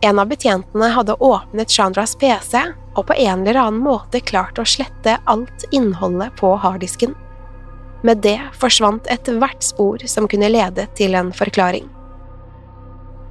En 0.00 0.18
av 0.18 0.28
betjentene 0.30 0.92
hadde 0.94 1.16
åpnet 1.18 1.70
Chandras 1.70 2.14
PC 2.16 2.60
og 2.94 3.06
på 3.08 3.16
en 3.18 3.42
eller 3.42 3.58
annen 3.58 3.80
måte 3.82 4.20
klart 4.22 4.58
å 4.58 4.66
slette 4.66 5.16
alt 5.26 5.64
innholdet 5.74 6.36
på 6.38 6.52
harddisken. 6.62 7.16
Med 8.06 8.22
det 8.22 8.38
forsvant 8.54 9.10
ethvert 9.10 9.64
spor 9.66 10.04
som 10.06 10.28
kunne 10.30 10.50
lede 10.54 10.86
til 10.98 11.18
en 11.18 11.32
forklaring. 11.34 11.88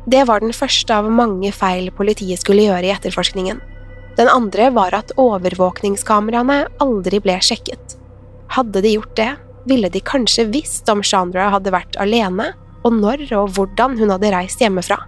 Det 0.07 0.25
var 0.27 0.43
den 0.43 0.55
første 0.55 0.95
av 0.95 1.07
mange 1.11 1.53
feil 1.55 1.87
politiet 1.95 2.43
skulle 2.43 2.67
gjøre 2.67 2.87
i 2.87 2.93
etterforskningen. 2.95 3.59
Den 4.19 4.31
andre 4.31 4.69
var 4.75 4.95
at 4.95 5.11
overvåkningskameraene 5.19 6.61
aldri 6.83 7.19
ble 7.23 7.39
sjekket. 7.43 7.95
Hadde 8.55 8.83
de 8.83 8.95
gjort 8.95 9.15
det, 9.19 9.33
ville 9.67 9.91
de 9.91 10.03
kanskje 10.03 10.47
visst 10.51 10.87
om 10.91 11.03
Chandra 11.03 11.49
hadde 11.53 11.75
vært 11.75 11.99
alene, 11.99 12.53
og 12.83 12.95
når 12.95 13.27
og 13.35 13.53
hvordan 13.55 13.99
hun 13.99 14.11
hadde 14.15 14.31
reist 14.35 14.63
hjemmefra. 14.63 14.99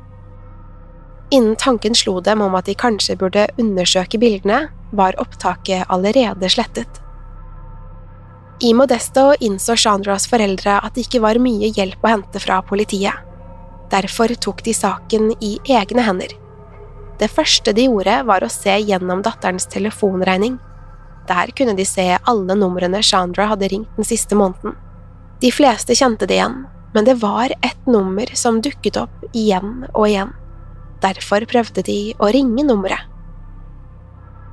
Innen 1.32 1.56
tanken 1.56 1.96
slo 1.96 2.20
dem 2.22 2.42
om 2.42 2.56
at 2.58 2.66
de 2.66 2.74
kanskje 2.74 3.16
burde 3.20 3.46
undersøke 3.62 4.18
bildene, 4.18 4.68
var 4.92 5.18
opptaket 5.22 5.86
allerede 5.94 6.50
slettet. 6.50 7.02
I 8.60 8.74
Modesto 8.74 9.30
innså 9.40 9.76
Chandras 9.78 10.26
foreldre 10.28 10.80
at 10.84 10.96
det 10.96 11.06
ikke 11.06 11.22
var 11.24 11.38
mye 11.40 11.70
hjelp 11.72 12.02
å 12.04 12.10
hente 12.12 12.42
fra 12.44 12.58
politiet. 12.66 13.14
Derfor 13.90 14.34
tok 14.42 14.64
de 14.66 14.74
saken 14.76 15.32
i 15.40 15.54
egne 15.70 16.04
hender. 16.04 16.34
Det 17.20 17.30
første 17.32 17.74
de 17.76 17.86
gjorde, 17.86 18.18
var 18.26 18.44
å 18.44 18.52
se 18.52 18.74
gjennom 18.80 19.22
datterens 19.24 19.68
telefonregning. 19.70 20.58
Der 21.30 21.54
kunne 21.56 21.76
de 21.78 21.86
se 21.86 22.06
alle 22.18 22.58
numrene 22.58 23.04
Chandra 23.06 23.48
hadde 23.52 23.70
ringt 23.72 23.96
den 23.98 24.08
siste 24.08 24.38
måneden. 24.40 24.76
De 25.40 25.52
fleste 25.54 25.96
kjente 25.96 26.28
det 26.28 26.40
igjen, 26.40 26.64
men 26.94 27.06
det 27.08 27.20
var 27.22 27.54
ett 27.62 27.88
nummer 27.88 28.28
som 28.36 28.62
dukket 28.66 28.98
opp 29.00 29.24
igjen 29.32 29.86
og 29.94 30.08
igjen. 30.10 30.34
Derfor 31.04 31.46
prøvde 31.48 31.84
de 31.86 32.00
å 32.20 32.32
ringe 32.34 32.66
nummeret. 32.68 33.06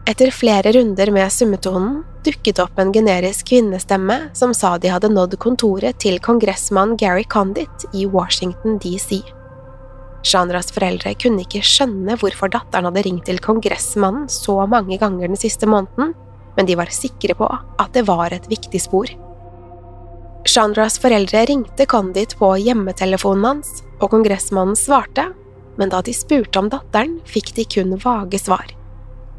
Etter 0.06 0.30
flere 0.30 0.70
runder 0.76 1.10
med 1.10 1.32
summetonen 1.34 2.04
dukket 2.26 2.60
opp 2.62 2.76
en 2.78 2.92
generisk 2.94 3.48
kvinnestemme 3.50 4.28
som 4.38 4.52
sa 4.54 4.76
de 4.78 4.92
hadde 4.92 5.10
nådd 5.10 5.34
kontoret 5.42 5.98
til 6.02 6.20
kongressmann 6.22 6.94
Gary 7.00 7.24
Condit 7.26 7.88
i 7.90 8.06
Washington 8.06 8.78
DC. 8.82 9.18
Shandras 10.26 10.70
foreldre 10.74 11.12
kunne 11.22 11.42
ikke 11.42 11.62
skjønne 11.66 12.16
hvorfor 12.20 12.50
datteren 12.54 12.86
hadde 12.88 13.02
ringt 13.06 13.26
til 13.26 13.42
kongressmannen 13.42 14.30
så 14.30 14.60
mange 14.70 14.98
ganger 15.02 15.26
den 15.26 15.38
siste 15.38 15.66
måneden, 15.70 16.14
men 16.56 16.70
de 16.70 16.78
var 16.78 16.90
sikre 16.94 17.34
på 17.38 17.46
at 17.50 17.90
det 17.94 18.06
var 18.06 18.34
et 18.34 18.46
viktig 18.50 18.80
spor. 18.82 19.10
Shandras 20.46 21.00
foreldre 21.02 21.42
ringte 21.50 21.86
Condit 21.90 22.36
på 22.38 22.52
hjemmetelefonen 22.62 23.48
hans, 23.50 23.82
og 23.98 24.12
kongressmannen 24.14 24.78
svarte, 24.78 25.32
men 25.76 25.92
da 25.92 26.02
de 26.02 26.14
spurte 26.16 26.58
om 26.58 26.70
datteren, 26.72 27.18
fikk 27.28 27.54
de 27.56 27.64
kun 27.76 27.96
vage 28.02 28.40
svar. 28.40 28.72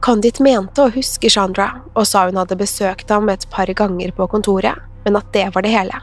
Condit 0.04 0.40
mente 0.40 0.84
å 0.84 0.92
huske 0.94 1.30
Chandra 1.34 1.72
og 1.96 2.06
sa 2.06 2.28
hun 2.28 2.38
hadde 2.38 2.60
besøkt 2.60 3.10
ham 3.10 3.30
et 3.34 3.48
par 3.54 3.70
ganger 3.74 4.14
på 4.14 4.28
kontoret, 4.30 4.78
men 5.06 5.18
at 5.18 5.32
det 5.34 5.48
var 5.56 5.66
det 5.66 5.74
hele. 5.74 6.02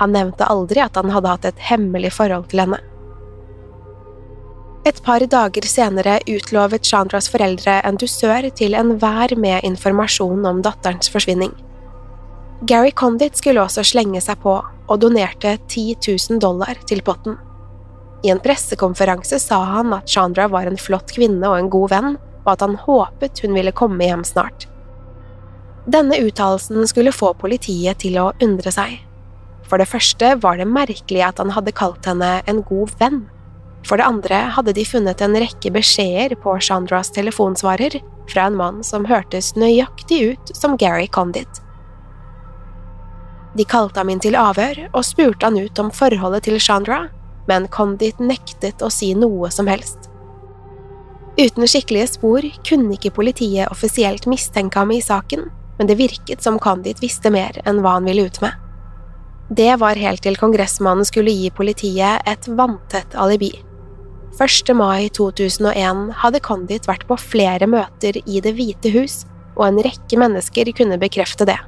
Han 0.00 0.14
nevnte 0.14 0.48
aldri 0.50 0.82
at 0.82 0.96
han 0.98 1.12
hadde 1.14 1.30
hatt 1.30 1.46
et 1.46 1.68
hemmelig 1.70 2.14
forhold 2.16 2.48
til 2.50 2.64
henne. 2.64 2.80
Et 4.82 4.98
par 5.06 5.22
dager 5.22 5.66
senere 5.70 6.16
utlovet 6.26 6.88
Chandras 6.88 7.28
foreldre 7.30 7.76
en 7.86 7.98
dusør 8.00 8.48
til 8.58 8.74
enhver 8.74 9.36
med 9.38 9.62
informasjon 9.68 10.42
om 10.48 10.62
datterens 10.64 11.12
forsvinning. 11.12 11.52
Gary 12.66 12.90
Condit 12.90 13.38
skulle 13.38 13.62
også 13.62 13.84
slenge 13.86 14.20
seg 14.22 14.42
på, 14.42 14.56
og 14.62 15.00
donerte 15.02 15.54
10 15.68 15.96
000 16.02 16.42
dollar 16.42 16.78
til 16.90 17.02
potten. 17.06 17.38
I 18.22 18.30
en 18.30 18.40
pressekonferanse 18.42 19.38
sa 19.42 19.62
han 19.64 19.94
at 19.96 20.08
Chandra 20.08 20.46
var 20.48 20.68
en 20.70 20.78
flott 20.78 21.10
kvinne 21.14 21.48
og 21.48 21.58
en 21.58 21.70
god 21.72 21.90
venn, 21.90 22.12
og 22.44 22.52
at 22.54 22.62
han 22.62 22.78
håpet 22.78 23.42
hun 23.42 23.56
ville 23.56 23.74
komme 23.74 24.06
hjem 24.06 24.22
snart. 24.26 24.68
Denne 25.90 26.18
uttalelsen 26.22 26.86
skulle 26.86 27.14
få 27.14 27.32
politiet 27.34 27.98
til 28.04 28.20
å 28.22 28.30
undre 28.42 28.70
seg. 28.70 29.00
For 29.66 29.82
det 29.82 29.88
første 29.90 30.34
var 30.42 30.60
det 30.60 30.68
merkelig 30.70 31.24
at 31.26 31.40
han 31.42 31.50
hadde 31.54 31.74
kalt 31.74 32.06
henne 32.06 32.36
en 32.46 32.62
god 32.68 32.92
venn. 33.00 33.24
For 33.88 33.98
det 33.98 34.06
andre 34.06 34.38
hadde 34.54 34.74
de 34.76 34.84
funnet 34.86 35.22
en 35.24 35.34
rekke 35.42 35.72
beskjeder 35.74 36.36
på 36.38 36.54
Chandras 36.62 37.10
telefonsvarer 37.14 37.98
fra 38.30 38.46
en 38.46 38.58
mann 38.58 38.82
som 38.86 39.08
hørtes 39.08 39.56
nøyaktig 39.58 40.20
ut 40.34 40.54
som 40.54 40.76
Gary 40.78 41.08
Condit. 41.10 41.62
De 43.58 43.66
kalte 43.68 43.98
ham 43.98 44.12
inn 44.12 44.22
til 44.22 44.38
avhør 44.38 44.84
og 44.92 45.02
spurte 45.04 45.48
han 45.48 45.58
ut 45.58 45.82
om 45.82 45.90
forholdet 45.92 46.46
til 46.46 46.60
Chandra, 46.62 47.08
men 47.48 47.68
Condit 47.72 48.20
nektet 48.22 48.82
å 48.82 48.90
si 48.92 49.12
noe 49.18 49.50
som 49.50 49.70
helst. 49.70 50.08
Uten 51.38 51.64
skikkelige 51.64 52.10
spor 52.12 52.44
kunne 52.68 52.98
ikke 52.98 53.14
politiet 53.16 53.70
offisielt 53.72 54.26
mistenke 54.28 54.78
ham 54.78 54.92
i 54.92 55.00
saken, 55.00 55.46
men 55.78 55.88
det 55.88 55.96
virket 56.00 56.44
som 56.44 56.60
Condit 56.60 57.00
visste 57.02 57.32
mer 57.32 57.56
enn 57.64 57.80
hva 57.80 57.96
han 57.96 58.08
ville 58.08 58.26
ut 58.28 58.42
med. 58.44 58.52
Det 59.52 59.72
var 59.80 59.98
helt 60.00 60.22
til 60.24 60.36
kongressmannen 60.40 61.04
skulle 61.08 61.32
gi 61.34 61.50
politiet 61.52 62.28
et 62.28 62.48
vanntett 62.48 63.16
alibi. 63.18 63.50
1. 64.40 64.70
mai 64.76 65.10
2001 65.12 66.06
hadde 66.22 66.40
Condit 66.44 66.86
vært 66.88 67.04
på 67.08 67.18
flere 67.20 67.68
møter 67.68 68.16
i 68.24 68.40
Det 68.40 68.54
hvite 68.56 68.92
hus, 68.94 69.22
og 69.58 69.66
en 69.66 69.82
rekke 69.84 70.16
mennesker 70.20 70.72
kunne 70.76 71.00
bekrefte 71.00 71.44
det. 71.48 71.58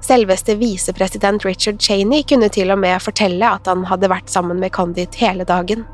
Selveste 0.00 0.54
visepresident 0.56 1.44
Richard 1.44 1.80
Cheney 1.80 2.24
kunne 2.28 2.48
til 2.52 2.72
og 2.72 2.80
med 2.80 3.02
fortelle 3.04 3.46
at 3.46 3.68
han 3.68 3.84
hadde 3.88 4.08
vært 4.10 4.30
sammen 4.32 4.60
med 4.62 4.72
Condit 4.72 5.18
hele 5.20 5.44
dagen. 5.44 5.84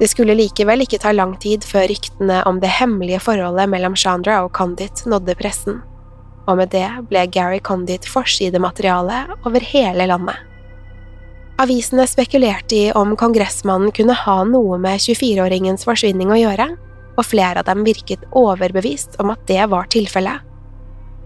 Det 0.00 0.08
skulle 0.10 0.34
likevel 0.34 0.82
ikke 0.82 0.98
ta 1.02 1.12
lang 1.14 1.36
tid 1.38 1.66
før 1.68 1.86
ryktene 1.92 2.40
om 2.48 2.58
det 2.62 2.72
hemmelige 2.80 3.20
forholdet 3.22 3.68
mellom 3.70 3.94
Chandra 3.94 4.40
og 4.42 4.50
Condit 4.56 5.04
nådde 5.06 5.36
pressen, 5.38 5.82
og 6.48 6.58
med 6.58 6.72
det 6.74 6.88
ble 7.10 7.26
Gary 7.30 7.60
Condit 7.62 8.08
forsidemateriale 8.10 9.20
over 9.44 9.62
hele 9.62 10.08
landet. 10.10 10.40
Avisene 11.62 12.08
spekulerte 12.10 12.74
i 12.74 12.88
om 12.98 13.12
kongressmannen 13.14 13.92
kunne 13.94 14.16
ha 14.24 14.40
noe 14.48 14.80
med 14.82 14.98
24-åringens 14.98 15.86
forsvinning 15.86 16.32
å 16.34 16.40
gjøre, 16.40 16.72
og 17.14 17.28
flere 17.28 17.62
av 17.62 17.68
dem 17.68 17.84
virket 17.86 18.24
overbevist 18.34 19.20
om 19.22 19.30
at 19.30 19.44
det 19.46 19.62
var 19.70 19.86
tilfellet. 19.92 20.42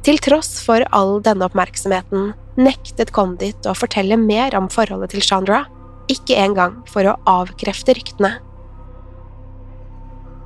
Til 0.09 0.17
tross 0.25 0.63
for 0.65 0.81
all 0.97 1.19
denne 1.21 1.45
oppmerksomheten 1.45 2.31
nektet 2.57 3.11
Condit 3.13 3.67
å 3.69 3.75
fortelle 3.77 4.17
mer 4.17 4.55
om 4.57 4.71
forholdet 4.73 5.13
til 5.13 5.21
Chandra, 5.21 5.67
ikke 6.09 6.39
engang 6.41 6.79
for 6.89 7.05
å 7.05 7.19
avkrefte 7.29 7.93
ryktene. 7.99 8.31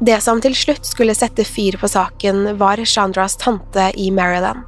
Det 0.02 0.18
som 0.24 0.42
til 0.42 0.58
slutt 0.58 0.82
skulle 0.82 1.14
sette 1.14 1.46
fyr 1.46 1.78
på 1.78 1.86
saken, 1.86 2.56
var 2.58 2.82
Chandras 2.82 3.38
tante 3.38 3.92
i 3.94 4.10
Maryland. 4.10 4.66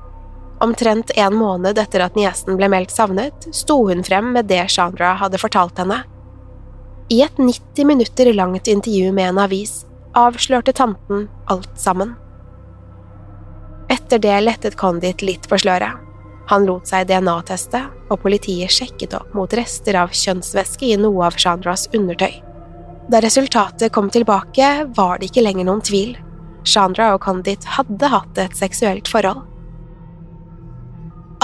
Omtrent 0.63 1.11
en 1.19 1.35
måned 1.35 1.83
etter 1.83 2.07
at 2.07 2.15
niesen 2.15 2.55
ble 2.55 2.71
meldt 2.71 2.95
savnet, 2.95 3.51
sto 3.51 3.81
hun 3.91 4.07
frem 4.07 4.31
med 4.37 4.47
det 4.47 4.63
Chandra 4.71 5.17
hadde 5.19 5.43
fortalt 5.43 5.83
henne. 5.83 6.05
I 7.11 7.25
et 7.27 7.43
90 7.43 7.91
minutter 7.91 8.31
langt 8.31 8.71
intervju 8.71 9.11
med 9.11 9.33
en 9.33 9.43
avis 9.49 9.81
avslørte 10.15 10.71
tanten 10.79 11.27
alt 11.51 11.75
sammen. 11.75 12.15
Etter 13.89 14.19
det 14.19 14.41
lettet 14.41 14.77
Condit 14.77 15.23
litt 15.23 15.49
på 15.49 15.59
sløret. 15.61 16.01
Han 16.51 16.67
lot 16.69 16.89
seg 16.89 17.07
DNA-teste, 17.09 17.81
og 18.13 18.21
politiet 18.21 18.73
sjekket 18.73 19.15
opp 19.17 19.33
mot 19.37 19.53
rester 19.57 19.97
av 19.97 20.13
kjønnsvæske 20.13 20.91
i 20.93 20.99
noe 21.01 21.25
av 21.29 21.39
Chandras 21.41 21.87
undertøy. 21.97 22.35
Da 23.09 23.21
resultatet 23.21 23.93
kom 23.93 24.11
tilbake, 24.13 24.69
var 24.97 25.19
det 25.21 25.31
ikke 25.31 25.45
lenger 25.45 25.69
noen 25.69 25.83
tvil. 25.85 26.15
Chandra 26.65 27.13
og 27.15 27.23
Condit 27.25 27.65
hadde 27.77 28.09
hatt 28.13 28.41
et 28.41 28.57
seksuelt 28.57 29.09
forhold. 29.09 29.45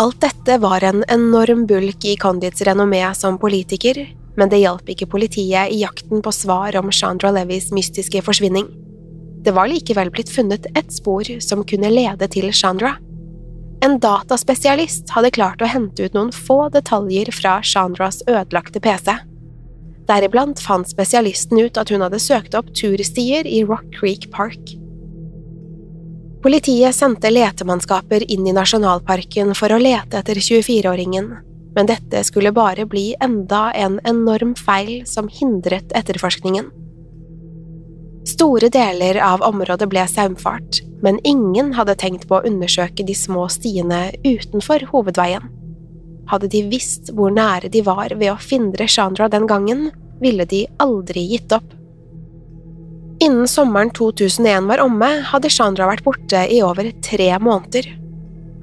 Alt 0.01 0.21
dette 0.25 0.57
var 0.63 0.85
en 0.85 1.03
enorm 1.13 1.67
bulk 1.69 2.07
i 2.09 2.17
Condits 2.17 2.65
renommé 2.65 3.03
som 3.17 3.37
politiker, 3.41 4.01
men 4.37 4.49
det 4.49 4.63
hjalp 4.63 4.89
ikke 4.89 5.11
politiet 5.13 5.73
i 5.75 5.83
jakten 5.83 6.23
på 6.25 6.33
svar 6.33 6.77
om 6.81 6.93
Chandra 6.95 7.33
Levis 7.37 7.69
mystiske 7.77 8.23
forsvinning. 8.25 8.69
Det 9.41 9.55
var 9.57 9.71
likevel 9.71 10.11
blitt 10.13 10.31
funnet 10.31 10.67
ett 10.77 10.93
spor 10.93 11.25
som 11.41 11.65
kunne 11.65 11.91
lede 11.91 12.29
til 12.29 12.53
Chandra. 12.53 12.97
En 13.81 13.97
dataspesialist 14.01 15.09
hadde 15.15 15.33
klart 15.33 15.63
å 15.65 15.71
hente 15.71 16.05
ut 16.05 16.17
noen 16.17 16.33
få 16.37 16.67
detaljer 16.75 17.31
fra 17.33 17.61
Chandras 17.65 18.21
ødelagte 18.29 18.83
PC. 18.85 19.15
Deriblant 20.11 20.61
fant 20.61 20.89
spesialisten 20.91 21.63
ut 21.63 21.81
at 21.81 21.89
hun 21.89 22.05
hadde 22.05 22.21
søkt 22.21 22.57
opp 22.59 22.69
turstier 22.77 23.49
i 23.49 23.63
Rock 23.65 23.87
Creek 23.97 24.29
Park. 24.35 24.75
Politiet 26.45 26.97
sendte 26.97 27.31
letemannskaper 27.33 28.25
inn 28.33 28.47
i 28.49 28.57
nasjonalparken 28.57 29.55
for 29.57 29.73
å 29.73 29.81
lete 29.81 30.21
etter 30.21 30.41
24-åringen, 30.41 31.33
men 31.77 31.89
dette 31.89 32.25
skulle 32.29 32.53
bare 32.53 32.85
bli 32.89 33.15
enda 33.21 33.71
en 33.77 33.97
enorm 34.09 34.55
feil 34.59 35.07
som 35.09 35.29
hindret 35.33 35.93
etterforskningen. 35.97 36.69
Store 38.29 38.69
deler 38.69 39.17
av 39.25 39.41
området 39.43 39.89
ble 39.89 40.03
saumfart, 40.09 40.83
men 41.01 41.21
ingen 41.25 41.73
hadde 41.79 41.97
tenkt 41.97 42.27
på 42.29 42.37
å 42.37 42.45
undersøke 42.47 43.05
de 43.07 43.17
små 43.17 43.47
stiene 43.49 44.11
utenfor 44.27 44.85
hovedveien. 44.93 45.49
Hadde 46.29 46.51
de 46.53 46.63
visst 46.69 47.11
hvor 47.17 47.33
nære 47.33 47.71
de 47.73 47.81
var 47.87 48.13
ved 48.13 48.29
å 48.35 48.41
findre 48.41 48.89
Chandra 48.89 49.31
den 49.33 49.49
gangen, 49.51 49.89
ville 50.21 50.45
de 50.45 50.67
aldri 50.79 51.25
gitt 51.33 51.53
opp. 51.57 51.73
Innen 53.25 53.49
sommeren 53.49 53.91
2001 53.97 54.69
var 54.69 54.85
omme, 54.85 55.09
hadde 55.33 55.53
Chandra 55.53 55.89
vært 55.89 56.05
borte 56.05 56.45
i 56.53 56.61
over 56.65 56.93
tre 57.05 57.33
måneder. 57.41 57.89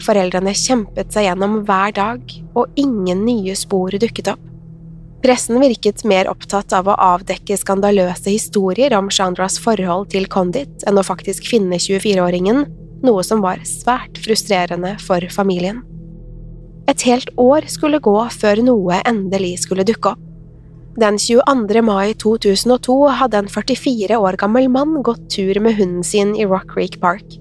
Foreldrene 0.05 0.53
kjempet 0.53 1.13
seg 1.13 1.27
gjennom 1.27 1.63
hver 1.65 1.93
dag, 1.97 2.33
og 2.53 2.77
ingen 2.77 3.25
nye 3.25 3.57
spor 3.57 3.97
dukket 3.97 4.31
opp. 4.33 4.46
Pressen 5.23 5.57
virket 5.59 6.03
mer 6.05 6.29
opptatt 6.29 6.73
av 6.77 6.87
å 6.91 6.95
avdekke 7.01 7.57
skandaløse 7.57 8.29
historier 8.29 8.93
om 8.97 9.09
Chandras 9.09 9.57
forhold 9.59 10.11
til 10.13 10.27
Condit 10.29 10.85
enn 10.87 10.99
å 10.99 11.05
faktisk 11.05 11.49
finne 11.49 11.79
24-åringen, 11.81 12.67
noe 13.01 13.23
som 13.25 13.41
var 13.41 13.63
svært 13.65 14.19
frustrerende 14.21 14.93
for 15.01 15.25
familien. 15.33 15.81
Et 16.87 17.03
helt 17.09 17.33
år 17.41 17.65
skulle 17.67 17.99
gå 17.99 18.15
før 18.31 18.61
noe 18.63 19.01
endelig 19.09 19.57
skulle 19.65 19.85
dukke 19.87 20.13
opp. 20.13 20.23
Den 20.97 21.19
22. 21.21 21.81
mai 21.85 22.15
2002 22.17 22.93
hadde 23.19 23.41
en 23.43 23.49
44 23.53 24.17
år 24.17 24.37
gammel 24.41 24.65
mann 24.73 24.95
gått 25.05 25.27
tur 25.29 25.59
med 25.61 25.77
hunden 25.77 26.05
sin 26.05 26.31
i 26.33 26.45
Rock 26.45 26.71
Creek 26.71 26.97
Park. 27.01 27.35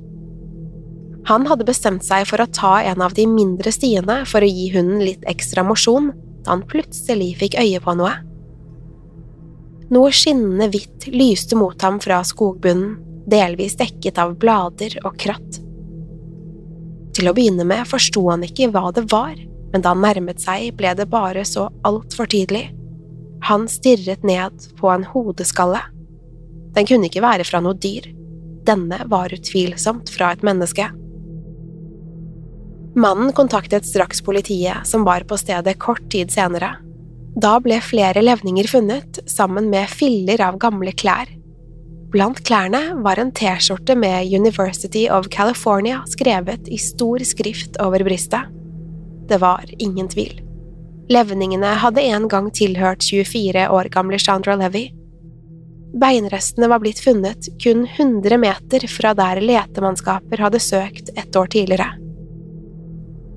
Han 1.27 1.47
hadde 1.49 1.65
bestemt 1.65 2.05
seg 2.05 2.27
for 2.29 2.43
å 2.43 2.51
ta 2.53 2.75
en 2.85 3.01
av 3.03 3.17
de 3.17 3.25
mindre 3.27 3.73
stiene 3.73 4.21
for 4.29 4.45
å 4.45 4.51
gi 4.51 4.69
hunden 4.75 5.01
litt 5.01 5.25
ekstra 5.31 5.65
mosjon, 5.65 6.13
han 6.51 6.65
plutselig 6.69 7.35
fikk 7.41 7.59
øye 7.61 7.81
på 7.83 7.95
noe. 7.99 8.15
Noe 9.95 10.11
skinnende 10.15 10.67
hvitt 10.73 11.07
lyste 11.13 11.59
mot 11.59 11.83
ham 11.83 12.01
fra 12.03 12.23
skogbunnen, 12.27 12.97
delvis 13.31 13.77
dekket 13.79 14.19
av 14.23 14.35
blader 14.39 14.99
og 15.05 15.15
kratt. 15.19 15.61
Til 17.17 17.31
å 17.31 17.35
begynne 17.37 17.65
med 17.67 17.87
forsto 17.89 18.25
han 18.29 18.45
ikke 18.47 18.69
hva 18.75 18.91
det 18.95 19.07
var, 19.13 19.37
men 19.73 19.83
da 19.83 19.95
han 19.95 20.03
nærmet 20.05 20.43
seg, 20.43 20.73
ble 20.79 20.93
det 20.99 21.09
bare 21.11 21.45
så 21.47 21.69
altfor 21.87 22.29
tydelig. 22.31 22.69
Han 23.47 23.67
stirret 23.71 24.25
ned 24.27 24.69
på 24.79 24.91
en 24.91 25.07
hodeskalle. 25.07 25.81
Den 26.77 26.87
kunne 26.89 27.09
ikke 27.11 27.25
være 27.25 27.47
fra 27.47 27.63
noe 27.65 27.79
dyr. 27.79 28.09
Denne 28.67 29.01
var 29.11 29.35
utvilsomt 29.35 30.11
fra 30.11 30.33
et 30.35 30.43
menneske. 30.47 30.89
Mannen 32.97 33.33
kontaktet 33.33 33.87
straks 33.87 34.23
politiet, 34.23 34.87
som 34.89 35.05
var 35.05 35.21
på 35.29 35.37
stedet 35.37 35.79
kort 35.79 36.11
tid 36.11 36.31
senere. 36.33 36.71
Da 37.37 37.59
ble 37.61 37.77
flere 37.85 38.23
levninger 38.25 38.65
funnet, 38.73 39.19
sammen 39.29 39.69
med 39.69 39.91
filler 39.93 40.41
av 40.41 40.57
gamle 40.57 40.95
klær. 40.97 41.29
Blant 42.15 42.41
klærne 42.49 42.81
var 43.05 43.21
en 43.21 43.35
T-skjorte 43.37 43.99
med 44.01 44.33
University 44.33 45.05
of 45.13 45.29
California 45.29 45.99
skrevet 46.09 46.71
i 46.73 46.79
stor 46.81 47.21
skrift 47.29 47.77
over 47.85 48.01
brystet. 48.07 48.49
Det 49.29 49.43
var 49.43 49.69
ingen 49.77 50.09
tvil. 50.09 50.41
Levningene 51.13 51.75
hadde 51.83 52.01
en 52.01 52.31
gang 52.33 52.49
tilhørt 52.55 53.05
24 53.05 53.67
år 53.77 53.91
gamle 53.93 54.19
Chandra 54.23 54.57
Levy. 54.57 54.87
Beinrestene 56.01 56.73
var 56.73 56.81
blitt 56.81 57.05
funnet 57.05 57.53
kun 57.61 57.85
100 57.85 58.41
meter 58.41 58.89
fra 58.89 59.13
der 59.19 59.45
letemannskaper 59.45 60.47
hadde 60.47 60.65
søkt 60.65 61.13
et 61.13 61.37
år 61.37 61.53
tidligere. 61.53 61.93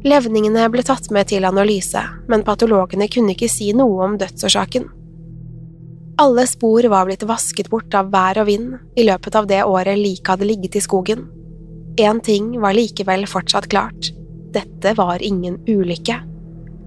Levningene 0.08 0.64
ble 0.72 0.84
tatt 0.88 1.10
med 1.12 1.28
til 1.28 1.44
analyse, 1.44 2.00
men 2.32 2.46
patologene 2.48 3.10
kunne 3.12 3.34
ikke 3.36 3.50
si 3.52 3.74
noe 3.76 4.06
om 4.06 4.16
dødsårsaken. 4.20 4.86
Alle 6.20 6.46
spor 6.48 6.88
var 6.92 7.08
blitt 7.08 7.26
vasket 7.28 7.70
bort 7.72 7.96
av 7.96 8.12
vær 8.12 8.40
og 8.42 8.48
vind 8.48 8.78
i 9.00 9.06
løpet 9.08 9.36
av 9.36 9.48
det 9.48 9.60
året 9.64 10.00
liket 10.00 10.34
hadde 10.34 10.48
ligget 10.48 10.78
i 10.80 10.84
skogen. 10.84 11.28
Én 12.00 12.22
ting 12.24 12.54
var 12.60 12.76
likevel 12.76 13.28
fortsatt 13.28 13.68
klart– 13.72 14.14
dette 14.56 14.96
var 14.98 15.22
ingen 15.22 15.60
ulykke. 15.68 16.16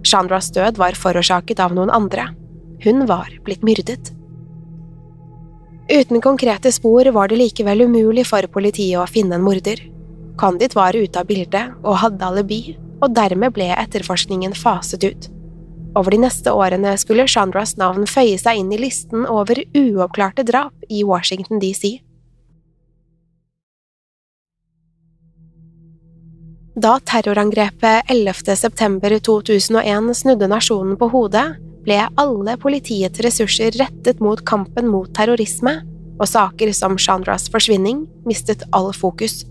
Chandras 0.02 0.50
død 0.50 0.80
var 0.80 0.96
forårsaket 0.98 1.60
av 1.62 1.76
noen 1.76 1.92
andre. 1.94 2.30
Hun 2.82 3.06
var 3.06 3.28
blitt 3.44 3.62
myrdet. 3.62 4.10
Uten 5.92 6.20
konkrete 6.24 6.72
spor 6.72 7.06
var 7.14 7.28
det 7.28 7.38
likevel 7.38 7.84
umulig 7.86 8.24
for 8.26 8.48
politiet 8.50 8.98
å 8.98 9.06
finne 9.06 9.36
en 9.38 9.44
morder. 9.44 9.78
Condit 10.40 10.74
var 10.74 10.96
ute 10.96 11.20
av 11.20 11.28
bildet 11.28 11.76
og 11.84 12.00
hadde 12.02 12.26
alibi, 12.26 12.60
og 13.02 13.14
dermed 13.16 13.54
ble 13.56 13.72
etterforskningen 13.74 14.54
faset 14.56 15.04
ut. 15.04 15.28
Over 15.98 16.14
de 16.14 16.22
neste 16.22 16.52
årene 16.56 16.94
skulle 17.00 17.26
Chandras 17.28 17.74
navn 17.76 18.06
føye 18.08 18.38
seg 18.40 18.62
inn 18.62 18.70
i 18.72 18.80
listen 18.80 19.26
over 19.28 19.60
uoppklarte 19.76 20.46
drap 20.48 20.86
i 20.88 21.02
Washington 21.04 21.60
DC. 21.60 21.98
Da 26.72 26.94
terrorangrepet 27.04 28.08
11. 28.08 28.56
september 28.56 29.12
2001 29.18 30.14
snudde 30.16 30.48
nasjonen 30.48 30.96
på 30.96 31.10
hodet, 31.12 31.44
ble 31.84 31.98
alle 32.16 32.56
politiets 32.62 33.20
ressurser 33.20 33.76
rettet 33.76 34.22
mot 34.24 34.40
kampen 34.48 34.88
mot 34.88 35.10
terrorisme, 35.12 35.82
og 36.16 36.30
saker 36.30 36.72
som 36.72 36.96
Chandras 36.96 37.50
forsvinning 37.52 38.06
mistet 38.24 38.64
all 38.72 38.92
fokus. 38.96 39.42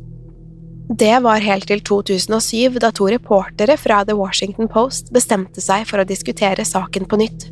Det 1.00 1.20
var 1.24 1.40
helt 1.40 1.70
til 1.70 1.80
2007, 1.88 2.76
da 2.84 2.90
to 2.92 3.06
reportere 3.08 3.78
fra 3.80 4.02
The 4.04 4.16
Washington 4.18 4.68
Post 4.68 5.14
bestemte 5.16 5.64
seg 5.64 5.86
for 5.88 6.02
å 6.02 6.08
diskutere 6.08 6.66
saken 6.68 7.06
på 7.08 7.20
nytt. 7.22 7.46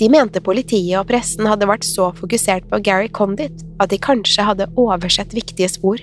De 0.00 0.08
mente 0.10 0.42
politiet 0.42 0.96
og 0.98 1.06
pressen 1.06 1.46
hadde 1.46 1.68
vært 1.70 1.86
så 1.86 2.08
fokusert 2.16 2.66
på 2.72 2.80
Gary 2.82 3.06
Condit 3.06 3.62
at 3.78 3.92
de 3.92 4.00
kanskje 4.02 4.48
hadde 4.48 4.66
oversett 4.74 5.36
viktige 5.36 5.70
spor. 5.70 6.02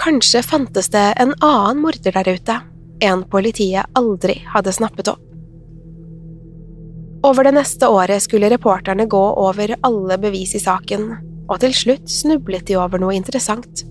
Kanskje 0.00 0.40
fantes 0.46 0.88
det 0.94 1.04
en 1.20 1.34
annen 1.44 1.84
morder 1.84 2.16
der 2.16 2.32
ute, 2.38 2.56
en 3.04 3.26
politiet 3.28 3.92
aldri 4.00 4.38
hadde 4.54 4.72
snappet 4.72 5.12
opp. 5.12 5.26
Over 7.28 7.44
det 7.44 7.58
neste 7.58 7.92
året 7.92 8.24
skulle 8.24 8.48
reporterne 8.48 9.04
gå 9.04 9.24
over 9.36 9.76
alle 9.84 10.16
bevis 10.22 10.56
i 10.56 10.64
saken, 10.64 11.10
og 11.44 11.60
til 11.60 11.76
slutt 11.76 12.08
snublet 12.08 12.70
de 12.72 12.80
over 12.80 13.02
noe 13.02 13.12
interessant. 13.12 13.84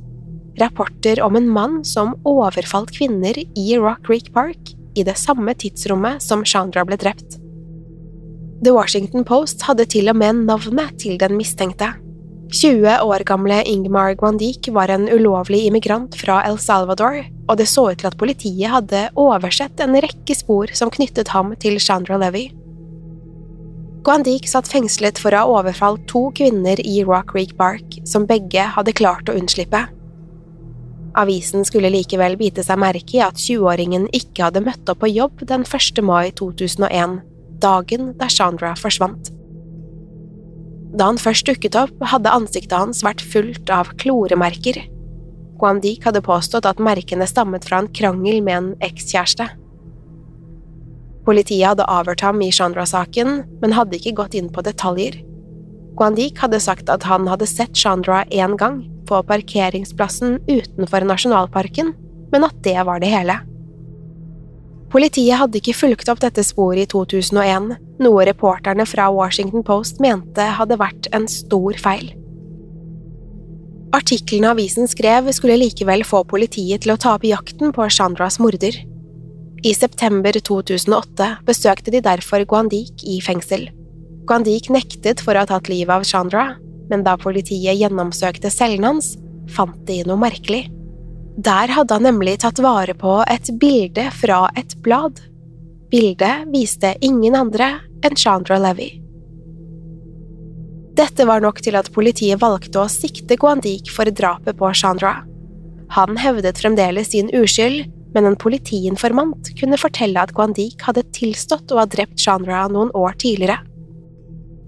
Rapporter 0.57 1.21
om 1.21 1.35
en 1.35 1.49
mann 1.49 1.83
som 1.85 2.15
overfalt 2.27 2.91
kvinner 2.95 3.37
i 3.37 3.77
Rock 3.77 4.05
Creek 4.07 4.33
Park 4.33 4.73
i 4.95 5.03
det 5.03 5.17
samme 5.17 5.53
tidsrommet 5.53 6.23
som 6.23 6.45
Chandra 6.45 6.83
ble 6.87 6.97
drept. 6.99 7.37
The 8.63 8.73
Washington 8.75 9.23
Post 9.23 9.63
hadde 9.69 9.85
til 9.87 10.09
og 10.11 10.17
med 10.19 10.43
navnet 10.49 10.97
til 10.99 11.19
den 11.21 11.37
mistenkte. 11.39 11.93
20 12.49 13.05
år 13.05 13.21
gamle 13.29 13.59
Ingmar 13.69 14.15
Gwandik 14.17 14.71
var 14.73 14.89
en 14.89 15.05
ulovlig 15.05 15.67
immigrant 15.67 16.15
fra 16.17 16.41
El 16.47 16.57
Salvador, 16.59 17.21
og 17.47 17.59
det 17.59 17.67
så 17.69 17.91
ut 17.91 18.01
til 18.01 18.09
at 18.09 18.17
politiet 18.17 18.73
hadde 18.73 19.03
oversett 19.21 19.79
en 19.85 19.93
rekke 20.01 20.35
spor 20.35 20.73
som 20.73 20.89
knyttet 20.89 21.29
ham 21.29 21.53
til 21.61 21.77
Chandra 21.79 22.17
Levy. 22.17 22.49
Gwandik 24.03 24.47
satt 24.49 24.67
fengslet 24.71 25.21
for 25.21 25.35
å 25.35 25.43
ha 25.43 25.59
overfalt 25.59 26.07
to 26.09 26.29
kvinner 26.35 26.79
i 26.81 27.03
Rock 27.05 27.35
Creek 27.35 27.55
Park, 27.59 27.99
som 28.07 28.25
begge 28.25 28.65
hadde 28.75 28.95
klart 28.97 29.29
å 29.29 29.37
unnslippe. 29.37 29.85
Avisen 31.17 31.65
skulle 31.65 31.89
likevel 31.89 32.35
bite 32.37 32.63
seg 32.65 32.79
merke 32.81 33.17
i 33.17 33.23
at 33.25 33.39
20-åringen 33.41 34.07
ikke 34.15 34.45
hadde 34.45 34.61
møtt 34.65 34.89
opp 34.91 35.01
på 35.01 35.09
jobb 35.09 35.41
den 35.49 35.65
1. 35.65 36.01
mai 36.05 36.29
2001, 36.37 37.19
dagen 37.63 38.13
da 38.19 38.29
Chandra 38.29 38.75
forsvant. 38.77 39.31
Da 40.89 41.09
han 41.09 41.21
først 41.21 41.45
dukket 41.49 41.77
opp, 41.77 41.95
hadde 42.11 42.33
ansiktet 42.33 42.77
hans 42.77 43.03
vært 43.05 43.21
fullt 43.21 43.69
av 43.73 43.91
kloremerker. 44.01 44.81
Guandik 45.59 46.05
hadde 46.07 46.23
påstått 46.25 46.65
at 46.69 46.81
merkene 46.81 47.27
stammet 47.29 47.65
fra 47.67 47.81
en 47.83 47.89
krangel 47.93 48.39
med 48.45 48.55
en 48.55 48.69
ekskjæreste. 48.85 49.49
Politiet 51.27 51.67
hadde 51.67 51.85
avhørt 51.89 52.23
ham 52.25 52.39
i 52.41 52.49
Chandra-saken, 52.53 53.43
men 53.61 53.75
hadde 53.75 53.99
ikke 53.99 54.15
gått 54.21 54.37
inn 54.39 54.49
på 54.53 54.63
detaljer. 54.65 55.19
Guandik 55.99 56.39
hadde 56.41 56.61
sagt 56.63 56.89
at 56.89 57.03
han 57.05 57.27
hadde 57.29 57.49
sett 57.49 57.75
Chandra 57.77 58.23
én 58.31 58.55
gang, 58.57 58.81
på 59.09 59.19
parkeringsplassen 59.27 60.39
utenfor 60.47 61.07
nasjonalparken, 61.09 61.93
men 62.29 62.45
at 62.45 62.59
det 62.65 62.77
var 62.85 63.01
det 63.01 63.11
hele. 63.11 63.39
Politiet 64.89 65.37
hadde 65.37 65.59
ikke 65.59 65.77
fulgt 65.77 66.09
opp 66.09 66.21
dette 66.23 66.41
sporet 66.45 66.87
i 66.87 66.89
2001, 66.89 67.75
noe 68.01 68.23
reporterne 68.25 68.85
fra 68.89 69.09
Washington 69.13 69.65
Post 69.65 69.99
mente 70.01 70.45
hadde 70.57 70.79
vært 70.81 71.09
en 71.13 71.27
stor 71.29 71.77
feil. 71.77 72.09
Artiklene 73.93 74.51
avisen 74.53 74.89
skrev, 74.89 75.31
skulle 75.33 75.57
likevel 75.57 76.03
få 76.05 76.23
politiet 76.29 76.85
til 76.85 76.93
å 76.93 76.97
ta 77.01 77.15
opp 77.17 77.25
jakten 77.25 77.73
på 77.73 77.87
Chandras 77.89 78.37
morder. 78.41 78.75
I 79.65 79.73
september 79.75 80.37
2008 80.37 81.29
besøkte 81.45 81.93
de 81.93 82.01
derfor 82.05 82.45
Guandik 82.49 83.03
i 83.03 83.17
fengsel. 83.21 83.67
Guandik 84.29 84.69
nektet 84.73 85.21
for 85.25 85.33
å 85.33 85.43
ha 85.43 85.49
tatt 85.49 85.71
livet 85.71 85.91
av 85.91 86.05
Chandra, 86.05 86.51
men 86.89 87.05
da 87.05 87.15
politiet 87.19 87.77
gjennomsøkte 87.79 88.51
cellen 88.53 88.87
hans, 88.87 89.13
fant 89.49 89.79
de 89.87 90.01
noe 90.07 90.19
merkelig. 90.19 90.67
Der 91.39 91.71
hadde 91.71 91.95
han 91.95 92.07
nemlig 92.09 92.39
tatt 92.43 92.59
vare 92.59 92.95
på 92.97 93.19
et 93.29 93.51
bilde 93.61 94.09
fra 94.11 94.47
et 94.59 94.75
blad. 94.83 95.21
Bildet 95.89 96.49
viste 96.53 96.95
ingen 97.05 97.37
andre 97.37 97.77
enn 98.05 98.17
Chandra 98.19 98.59
Levy. 98.61 98.89
Dette 100.99 101.23
var 101.23 101.39
nok 101.39 101.61
til 101.63 101.77
at 101.79 101.87
politiet 101.95 102.41
valgte 102.41 102.81
å 102.81 102.91
sikte 102.91 103.37
Guandik 103.39 103.87
for 103.93 104.09
drapet 104.11 104.57
på 104.59 104.73
Chandra. 104.75 105.21
Han 105.95 106.19
hevdet 106.19 106.59
fremdeles 106.59 107.13
sin 107.13 107.31
uskyld, 107.31 107.87
men 108.13 108.25
en 108.25 108.37
politiinformant 108.41 109.53
kunne 109.59 109.79
fortelle 109.79 110.19
at 110.19 110.33
Guandik 110.35 110.83
hadde 110.83 111.05
tilstått 111.15 111.71
å 111.71 111.79
ha 111.79 111.87
drept 111.87 112.19
Chandra 112.19 112.65
noen 112.67 112.91
år 112.97 113.15
tidligere. 113.21 113.61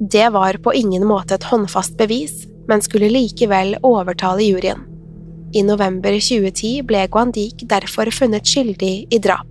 Det 0.09 0.29
var 0.29 0.53
på 0.53 0.73
ingen 0.73 1.03
måte 1.05 1.35
et 1.37 1.43
håndfast 1.45 1.93
bevis, 1.97 2.47
men 2.67 2.81
skulle 2.81 3.11
likevel 3.11 3.75
overtale 3.85 4.41
juryen. 4.41 4.79
I 5.53 5.61
november 5.61 6.15
2010 6.17 6.87
ble 6.89 7.03
Guandik 7.11 7.61
derfor 7.69 8.09
funnet 8.09 8.49
skyldig 8.49 8.95
i 9.13 9.19
drap. 9.21 9.45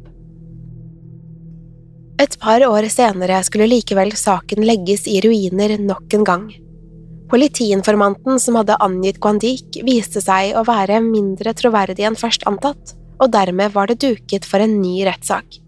Et 2.19 2.35
par 2.43 2.65
år 2.67 2.89
senere 2.91 3.39
skulle 3.47 3.71
likevel 3.71 4.11
saken 4.19 4.67
legges 4.67 5.07
i 5.07 5.21
ruiner 5.23 5.77
nok 5.79 6.19
en 6.19 6.27
gang. 6.27 6.51
Politiinformanten 7.31 8.43
som 8.43 8.59
hadde 8.59 8.81
angitt 8.83 9.23
Guandik, 9.23 9.79
viste 9.87 10.19
seg 10.19 10.59
å 10.59 10.67
være 10.67 10.99
mindre 11.05 11.55
troverdig 11.55 12.11
enn 12.11 12.19
først 12.19 12.51
antatt, 12.51 12.97
og 13.23 13.31
dermed 13.31 13.71
var 13.79 13.87
det 13.87 14.01
duket 14.03 14.51
for 14.51 14.59
en 14.59 14.81
ny 14.83 15.05
rettssak. 15.07 15.63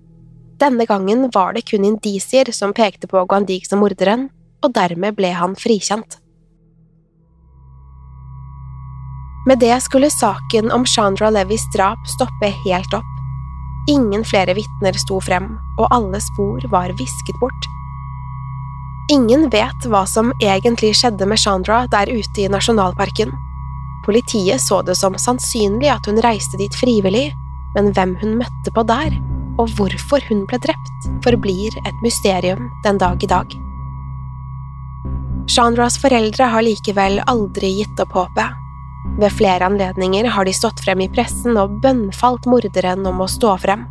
Denne 0.58 0.90
gangen 0.90 1.28
var 1.30 1.54
det 1.54 1.68
kun 1.70 1.86
indisier 1.86 2.50
som 2.50 2.74
pekte 2.74 3.06
på 3.06 3.22
Guandik 3.30 3.70
som 3.70 3.78
morderen, 3.78 4.32
og 4.62 4.74
dermed 4.76 5.16
ble 5.18 5.32
han 5.36 5.56
frikjent. 5.58 6.18
Med 9.46 9.58
det 9.58 9.74
skulle 9.82 10.10
saken 10.10 10.70
om 10.70 10.86
Chandra 10.86 11.30
Levis 11.34 11.64
drap 11.74 11.98
stoppe 12.06 12.52
helt 12.62 12.94
opp. 12.94 13.08
Ingen 13.90 14.22
flere 14.24 14.54
vitner 14.54 14.94
sto 14.94 15.18
frem, 15.20 15.56
og 15.80 15.88
alle 15.90 16.20
spor 16.22 16.62
var 16.70 16.94
visket 16.98 17.38
bort. 17.42 17.66
Ingen 19.10 19.48
vet 19.50 19.88
hva 19.90 20.04
som 20.06 20.30
egentlig 20.38 20.92
skjedde 21.00 21.26
med 21.26 21.42
Chandra 21.42 21.82
der 21.90 22.12
ute 22.12 22.44
i 22.44 22.50
nasjonalparken. 22.52 23.34
Politiet 24.06 24.62
så 24.62 24.78
det 24.86 24.94
som 24.98 25.18
sannsynlig 25.18 25.90
at 25.90 26.06
hun 26.06 26.22
reiste 26.22 26.58
dit 26.60 26.78
frivillig, 26.78 27.32
men 27.74 27.90
hvem 27.96 28.14
hun 28.22 28.38
møtte 28.44 28.74
på 28.74 28.86
der, 28.86 29.18
og 29.58 29.74
hvorfor 29.74 30.22
hun 30.30 30.46
ble 30.46 30.62
drept, 30.62 31.10
forblir 31.26 31.74
et 31.82 32.06
mysterium 32.06 32.70
den 32.86 33.02
dag 33.02 33.18
i 33.22 33.30
dag. 33.34 33.58
Chandras 35.46 35.98
foreldre 35.98 36.44
har 36.44 36.62
likevel 36.62 37.18
aldri 37.26 37.72
gitt 37.80 38.00
opp 38.00 38.12
håpet, 38.14 38.58
ved 39.18 39.34
flere 39.34 39.66
anledninger 39.66 40.28
har 40.30 40.46
de 40.46 40.54
stått 40.54 40.84
frem 40.84 41.02
i 41.02 41.08
pressen 41.10 41.58
og 41.58 41.80
bønnfalt 41.82 42.46
morderen 42.46 43.02
om 43.08 43.24
å 43.24 43.28
stå 43.30 43.56
frem. 43.64 43.82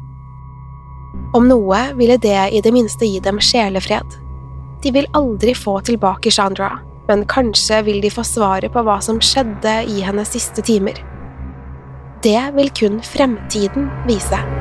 Om 1.36 1.50
noe 1.52 1.82
ville 2.00 2.18
det 2.24 2.40
i 2.56 2.62
det 2.64 2.72
minste 2.72 3.08
gi 3.08 3.20
dem 3.24 3.40
sjelefred. 3.44 4.16
De 4.82 4.96
vil 4.96 5.10
aldri 5.18 5.54
få 5.56 5.78
tilbake 5.86 6.32
Chandra, 6.32 6.72
men 7.08 7.28
kanskje 7.28 7.82
vil 7.88 8.02
de 8.02 8.14
få 8.14 8.24
svaret 8.24 8.72
på 8.72 8.84
hva 8.88 9.02
som 9.04 9.20
skjedde 9.20 9.82
i 9.92 10.02
hennes 10.08 10.32
siste 10.32 10.64
timer. 10.64 11.04
Det 12.24 12.42
vil 12.56 12.72
kun 12.78 13.00
fremtiden 13.04 13.92
vise. 14.08 14.61